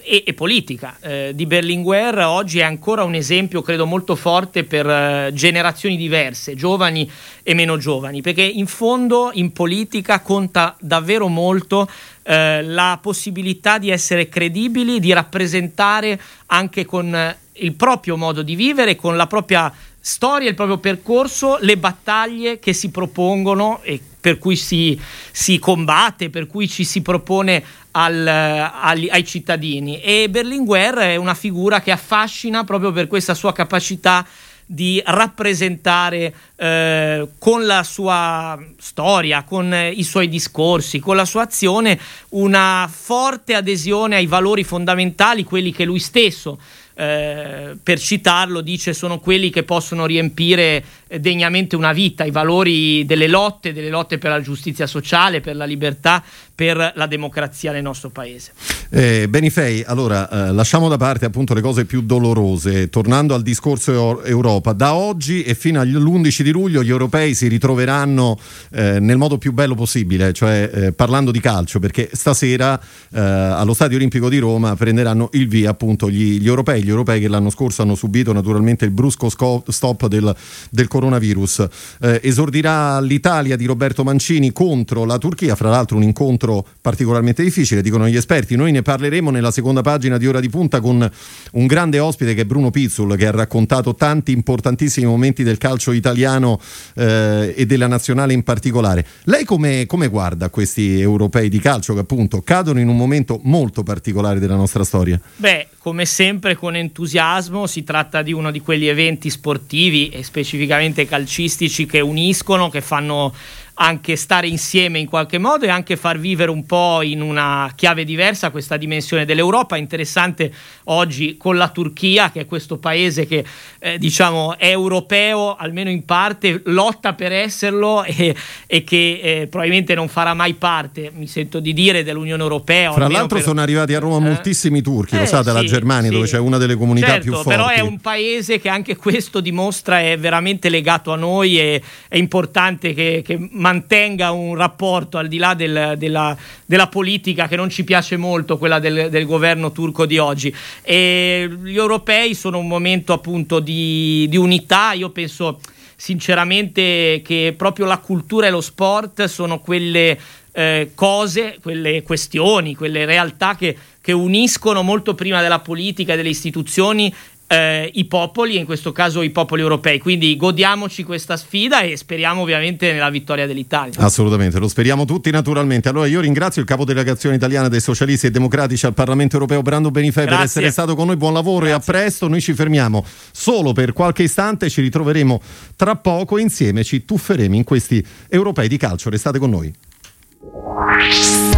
e, 0.03 0.23
e 0.27 0.35
politica 0.35 0.97
eh, 1.01 1.33
di 1.35 1.47
Berlinguer 1.47 2.19
oggi 2.19 2.59
è 2.59 2.63
ancora 2.63 3.05
un 3.05 3.15
esempio, 3.15 3.63
credo, 3.63 3.87
molto 3.87 4.15
forte 4.15 4.65
per 4.65 4.87
eh, 4.89 5.31
generazioni 5.33 5.97
diverse, 5.97 6.55
giovani 6.55 7.11
e 7.43 7.55
meno 7.55 7.77
giovani, 7.79 8.21
perché 8.21 8.43
in 8.43 8.67
fondo 8.67 9.31
in 9.33 9.53
politica 9.53 10.21
conta 10.21 10.77
davvero 10.81 11.29
molto 11.29 11.89
eh, 12.23 12.63
la 12.63 12.99
possibilità 13.01 13.79
di 13.79 13.91
essere 13.91 14.29
credibili, 14.29 15.01
di 15.01 15.13
rappresentare 15.13 16.21
anche 16.47 16.85
con 16.85 17.37
il 17.59 17.73
proprio 17.75 18.17
modo 18.17 18.43
di 18.43 18.55
vivere, 18.55 18.97
con 18.97 19.17
la 19.17 19.27
propria 19.27 19.73
storia, 19.99 20.49
il 20.49 20.55
proprio 20.55 20.79
percorso, 20.79 21.59
le 21.61 21.77
battaglie 21.77 22.59
che 22.59 22.73
si 22.73 22.91
propongono 22.91 23.81
e 23.83 24.01
per 24.27 24.39
cui 24.39 24.57
si, 24.57 25.01
si 25.31 25.61
combatte, 25.61 26.31
per 26.31 26.49
cui 26.49 26.67
ci 26.67 26.83
si 26.83 27.01
propone 27.01 27.63
al, 27.93 28.27
al, 28.27 29.07
ai 29.09 29.25
cittadini. 29.25 30.01
E 30.01 30.29
Berlinguer 30.29 30.95
è 30.95 31.15
una 31.15 31.35
figura 31.35 31.81
che 31.81 31.93
affascina 31.93 32.65
proprio 32.65 32.91
per 32.91 33.07
questa 33.07 33.35
sua 33.35 33.53
capacità 33.53 34.27
di 34.67 35.01
rappresentare 35.07 36.35
eh, 36.57 37.29
con 37.39 37.67
la 37.67 37.85
sua 37.85 38.59
storia, 38.81 39.45
con 39.45 39.73
i 39.95 40.03
suoi 40.03 40.29
discorsi, 40.29 40.99
con 40.99 41.15
la 41.15 41.25
sua 41.25 41.43
azione, 41.43 41.97
una 42.31 42.91
forte 42.93 43.55
adesione 43.55 44.17
ai 44.17 44.27
valori 44.27 44.65
fondamentali, 44.65 45.45
quelli 45.45 45.71
che 45.71 45.85
lui 45.85 46.01
stesso 46.01 46.59
eh, 46.99 47.77
per 47.83 48.01
citarlo, 48.01 48.63
dice 48.63 48.95
sono 48.95 49.19
quelli 49.19 49.51
che 49.51 49.65
possono 49.65 50.07
riempire 50.07 50.83
eh, 51.09 51.21
degnamente 51.21 51.77
una 51.77 51.93
vita, 51.93 52.25
i 52.25 52.31
valori 52.31 53.05
delle 53.05 53.29
lotte, 53.29 53.75
delle 53.75 53.91
lotte 53.91 54.17
per 54.17 54.31
la 54.31 54.41
giustizia 54.41 54.87
sociale, 54.87 55.43
per 55.43 55.57
la 55.57 55.67
libertà, 55.67 56.23
per 56.55 56.93
la 56.95 57.07
democrazia 57.07 57.71
nel 57.71 57.83
nostro 57.83 58.09
paese. 58.09 58.53
Eh, 58.89 59.27
Benifei, 59.29 59.85
allora 59.85 60.49
eh, 60.49 60.53
lasciamo 60.53 60.89
da 60.89 60.97
parte 60.97 61.27
appunto 61.27 61.53
le 61.53 61.61
cose 61.61 61.85
più 61.85 62.01
dolorose, 62.01 62.89
tornando 62.89 63.35
al 63.35 63.43
discorso 63.43 64.25
Europa, 64.25 64.73
da 64.73 64.95
oggi 64.95 65.43
e 65.43 65.55
fino 65.55 65.81
all'11 65.81 66.41
di 66.41 66.51
luglio 66.51 66.83
gli 66.83 66.89
europei 66.89 67.35
si 67.35 67.47
ritroveranno 67.49 68.39
eh, 68.73 69.01
nel 69.01 69.19
modo 69.19 69.37
più 69.37 69.53
bello 69.53 69.75
possibile, 69.75 70.33
cioè 70.33 70.71
eh, 70.73 70.93
parlando 70.93 71.31
di 71.31 71.41
calcio, 71.41 71.79
perché 71.79 72.09
stasera 72.13 72.81
eh, 73.13 73.21
allo 73.21 73.75
Stadio 73.75 73.99
Olimpico 73.99 74.31
di 74.31 74.39
Roma 74.39 74.75
prenderanno 74.77 75.29
il 75.33 75.49
via 75.49 75.71
appunto 75.71 76.09
gli, 76.09 76.41
gli, 76.41 76.47
europei, 76.47 76.83
gli 76.87 76.91
europei 76.91 77.21
che 77.21 77.29
l'anno 77.29 77.51
scorso 77.51 77.83
hanno 77.83 77.97
subito 77.97 78.33
naturalmente 78.33 78.85
il 78.85 78.93
brusco 78.93 79.29
stop 79.29 80.07
del, 80.07 80.35
del 80.71 80.87
coronavirus. 80.87 81.67
Eh, 82.01 82.21
esordirà 82.23 83.01
l'Italia 83.01 83.57
di 83.57 83.67
Roberto 83.67 84.05
Mancini 84.05 84.53
contro 84.53 85.05
la 85.05 85.19
Turchia, 85.19 85.57
fra 85.57 85.69
l'altro 85.69 85.97
un 85.97 86.05
incontro 86.05 86.65
particolarmente 86.81 87.43
difficile, 87.43 87.83
dicono 87.83 88.09
gli 88.09 88.17
esperti. 88.17 88.55
Noi 88.55 88.71
ne 88.71 88.83
parleremo 88.83 89.31
nella 89.31 89.51
seconda 89.51 89.83
pagina 89.83 90.17
di 90.17 90.27
Ora 90.29 90.39
di 90.39 90.49
Punta 90.49 90.81
con 90.81 91.11
un 91.53 91.67
grande 91.67 91.99
ospite 91.99 92.35
che 92.35 92.43
è 92.43 92.45
Bruno 92.45 92.71
Pizzul, 92.71 93.17
che 93.17 93.27
ha 93.27 93.33
raccontato 93.33 93.95
tanti 93.97 94.31
importantissimi 94.31 95.07
momenti 95.07 95.43
del 95.43 95.59
calcio 95.59 95.91
italiano 95.91 96.61
eh, 96.95 97.53
e 97.57 97.67
della 97.67 97.89
nazionale 97.89 98.33
in 98.33 98.45
particolare. 98.45 99.05
Lei 99.25 99.45
come, 99.45 99.87
come 99.87 100.07
guarda 100.07 100.49
questi 100.51 101.01
europei 101.01 101.49
di 101.49 101.59
calcio 101.59 101.95
che 101.95 102.01
appunto 102.01 102.43
cadono 102.43 102.79
in 102.79 102.89
un 102.89 102.97
momento 102.97 103.41
molto 103.43 103.83
particolare 103.83 104.39
della 104.39 104.55
nostra 104.55 104.85
storia? 104.85 105.21
Beh, 105.37 105.69
come 105.79 106.05
sempre 106.05 106.57
con 106.57 106.76
entusiasmo, 106.77 107.67
si 107.67 107.83
tratta 107.83 108.23
di 108.23 108.33
uno 108.33 108.51
di 108.51 108.61
quegli 108.61 108.87
eventi 108.87 109.31
sportivi 109.31 110.09
e 110.09 110.23
specificamente 110.23 111.07
calcistici 111.07 111.87
che 111.87 112.01
uniscono, 112.01 112.69
che 112.69 112.81
fanno 112.81 113.35
anche 113.79 114.17
stare 114.17 114.47
insieme 114.47 114.99
in 114.99 115.07
qualche 115.07 115.39
modo 115.39 115.67
e 115.67 115.69
anche 115.69 115.97
far 115.97 116.19
vivere 116.19 116.51
un 116.51 116.65
po' 116.65 117.03
in 117.03 117.21
una 117.21 117.71
chiave 117.75 118.05
diversa 118.05 118.51
questa 118.51 118.77
dimensione 118.77 119.25
dell'Europa. 119.25 119.77
Interessante 119.77 120.53
oggi 120.85 121.37
con 121.37 121.57
la 121.57 121.69
Turchia, 121.69 122.31
che 122.31 122.41
è 122.41 122.47
questo 122.47 122.79
paese 122.79 123.27
che 123.27 123.45
eh, 123.79 123.99
diciamo 123.99 124.57
è 124.57 124.69
europeo, 124.69 125.57
almeno 125.57 125.91
in 125.91 126.05
parte, 126.05 126.63
lotta 126.67 127.13
per 127.13 127.33
esserlo 127.33 128.03
e, 128.07 128.35
e 128.67 128.85
che 128.85 129.21
eh, 129.23 129.47
probabilmente 129.49 129.95
non 129.95 130.09
farà 130.09 130.33
mai 130.33 130.55
parte, 130.55 131.11
mi 131.15 131.27
sento 131.27 131.61
di 131.61 131.75
dire, 131.75 132.03
dell'Unione 132.03 132.43
Europea. 132.43 132.93
Fra 132.93 133.09
l'altro 133.09 133.37
per... 133.37 133.47
sono 133.47 133.61
arrivati 133.61 133.95
a 133.95 133.99
Roma 133.99 134.17
eh? 134.17 134.31
moltissimi 134.31 134.81
turchi, 134.81 135.17
lo 135.17 135.23
eh, 135.23 135.27
sa, 135.27 135.43
dalla 135.43 135.61
sì, 135.61 135.67
Germania, 135.67 136.09
sì. 136.09 136.15
dove 136.15 136.27
c'è 136.27 136.39
una 136.39 136.57
delle 136.57 136.77
comunità 136.77 137.09
certo, 137.09 137.23
più 137.23 137.33
forti. 137.35 137.49
Però 137.51 137.69
è 137.69 137.81
un 137.81 138.01
paese 138.01 138.59
che 138.59 138.71
anche 138.71 138.97
questo 138.97 139.41
dimostra 139.41 140.01
è 140.01 140.19
veramente 140.19 140.71
legato 140.71 141.13
a 141.13 141.17
noi 141.17 141.59
e 141.59 141.83
è 142.09 142.17
importante 142.17 142.95
che, 142.95 143.23
che 143.23 143.37
mantenga 143.67 144.31
un 144.31 144.55
rapporto 144.55 145.19
al 145.19 145.27
di 145.27 145.39
là 145.39 145.55
del, 145.55 145.95
della, 145.99 146.37
della, 146.65 146.87
politica 146.87 147.49
che 147.49 147.57
non 147.57 147.69
ci 147.69 147.83
piace 147.83 148.17
molto, 148.17 148.59
quella 148.59 148.79
del, 148.79 149.11
del, 149.11 149.27
governo 149.27 149.73
turco 149.73 150.07
di 150.07 150.19
oggi. 150.19 150.55
E 150.83 151.51
gli 151.65 151.77
europei 151.77 152.35
sono 152.35 152.59
un 152.59 152.69
momento 152.69 153.13
appunto 153.13 153.59
di, 153.59 154.27
di 154.29 154.37
unità, 154.37 154.93
io 154.93 155.11
penso 155.11 155.59
sinceramente 155.97 157.23
che 157.25 157.55
proprio 157.57 157.87
la 157.87 157.99
cultura 157.99 158.47
e 158.47 158.51
lo 158.51 158.61
sport 158.61 159.25
sono 159.25 159.59
quelle 159.59 160.17
eh, 160.53 160.93
cose, 160.95 161.59
quelle 161.61 162.03
questioni, 162.03 162.77
quelle 162.77 163.05
realtà 163.05 163.57
che, 163.57 163.77
che 164.01 164.13
uniscono 164.13 164.83
molto 164.83 165.15
prima 165.15 165.43
della 165.43 165.59
politica 165.59 166.13
e 166.13 166.17
delle 166.17 166.29
istituzioni 166.29 167.13
eh, 167.49 167.91
i 167.95 168.05
popoli, 168.07 168.57
in 168.57 168.65
questo 168.65 168.93
caso 168.93 169.23
i 169.23 169.31
popoli 169.31 169.63
europei. 169.63 169.99
Quindi 169.99 170.37
godiamoci 170.37 171.05
questa 171.05 171.37
sfida 171.37 171.81
e 171.81 171.97
speriamo 171.97 172.43
ovviamente 172.43 172.93
nella 172.93 173.11
vittoria 173.11 173.47
dell'Italia. 173.47 173.95
Assolutamente, 173.99 174.59
lo 174.59 174.69
speriamo 174.69 175.05
tutti 175.05 175.31
naturalmente. 175.31 175.89
Allora 175.89 176.07
io 176.07 176.21
ringrazio 176.21 176.61
il 176.61 176.67
capo 176.67 176.85
delegazione 176.85 177.37
italiana 177.37 177.69
dei 177.69 177.81
socialisti 177.81 178.27
e 178.27 178.31
democratici 178.31 178.87
al 178.87 178.95
Parlamento 178.95 179.35
europeo, 179.35 179.63
Brando 179.63 179.91
Benifei, 179.91 180.25
Grazie. 180.25 180.39
per 180.39 180.47
essere 180.47 180.71
stato 180.71 180.95
con 180.95 181.07
noi. 181.07 181.17
Buon 181.17 181.33
lavoro 181.33 181.67
Grazie. 181.67 181.75
e 181.75 181.79
a 181.79 182.01
presto. 182.01 182.29
Noi 182.29 182.41
ci 182.41 182.55
fermiamo 182.55 183.05
solo 183.31 183.73
per 183.73 183.93
qualche 183.93 184.25
istante, 184.25 184.69
ci 184.69 184.81
ritroveremo 184.81 185.41
tra 185.77 185.97
poco 185.97 186.39
e 186.39 186.43
insieme 186.43 186.83
ci 186.83 187.05
tufferemo 187.05 187.55
in 187.55 187.65
questi 187.65 188.05
europei 188.29 188.69
di 188.69 188.77
calcio. 188.77 189.11
Restate 189.11 189.39
con 189.39 189.51
noi. 189.51 191.56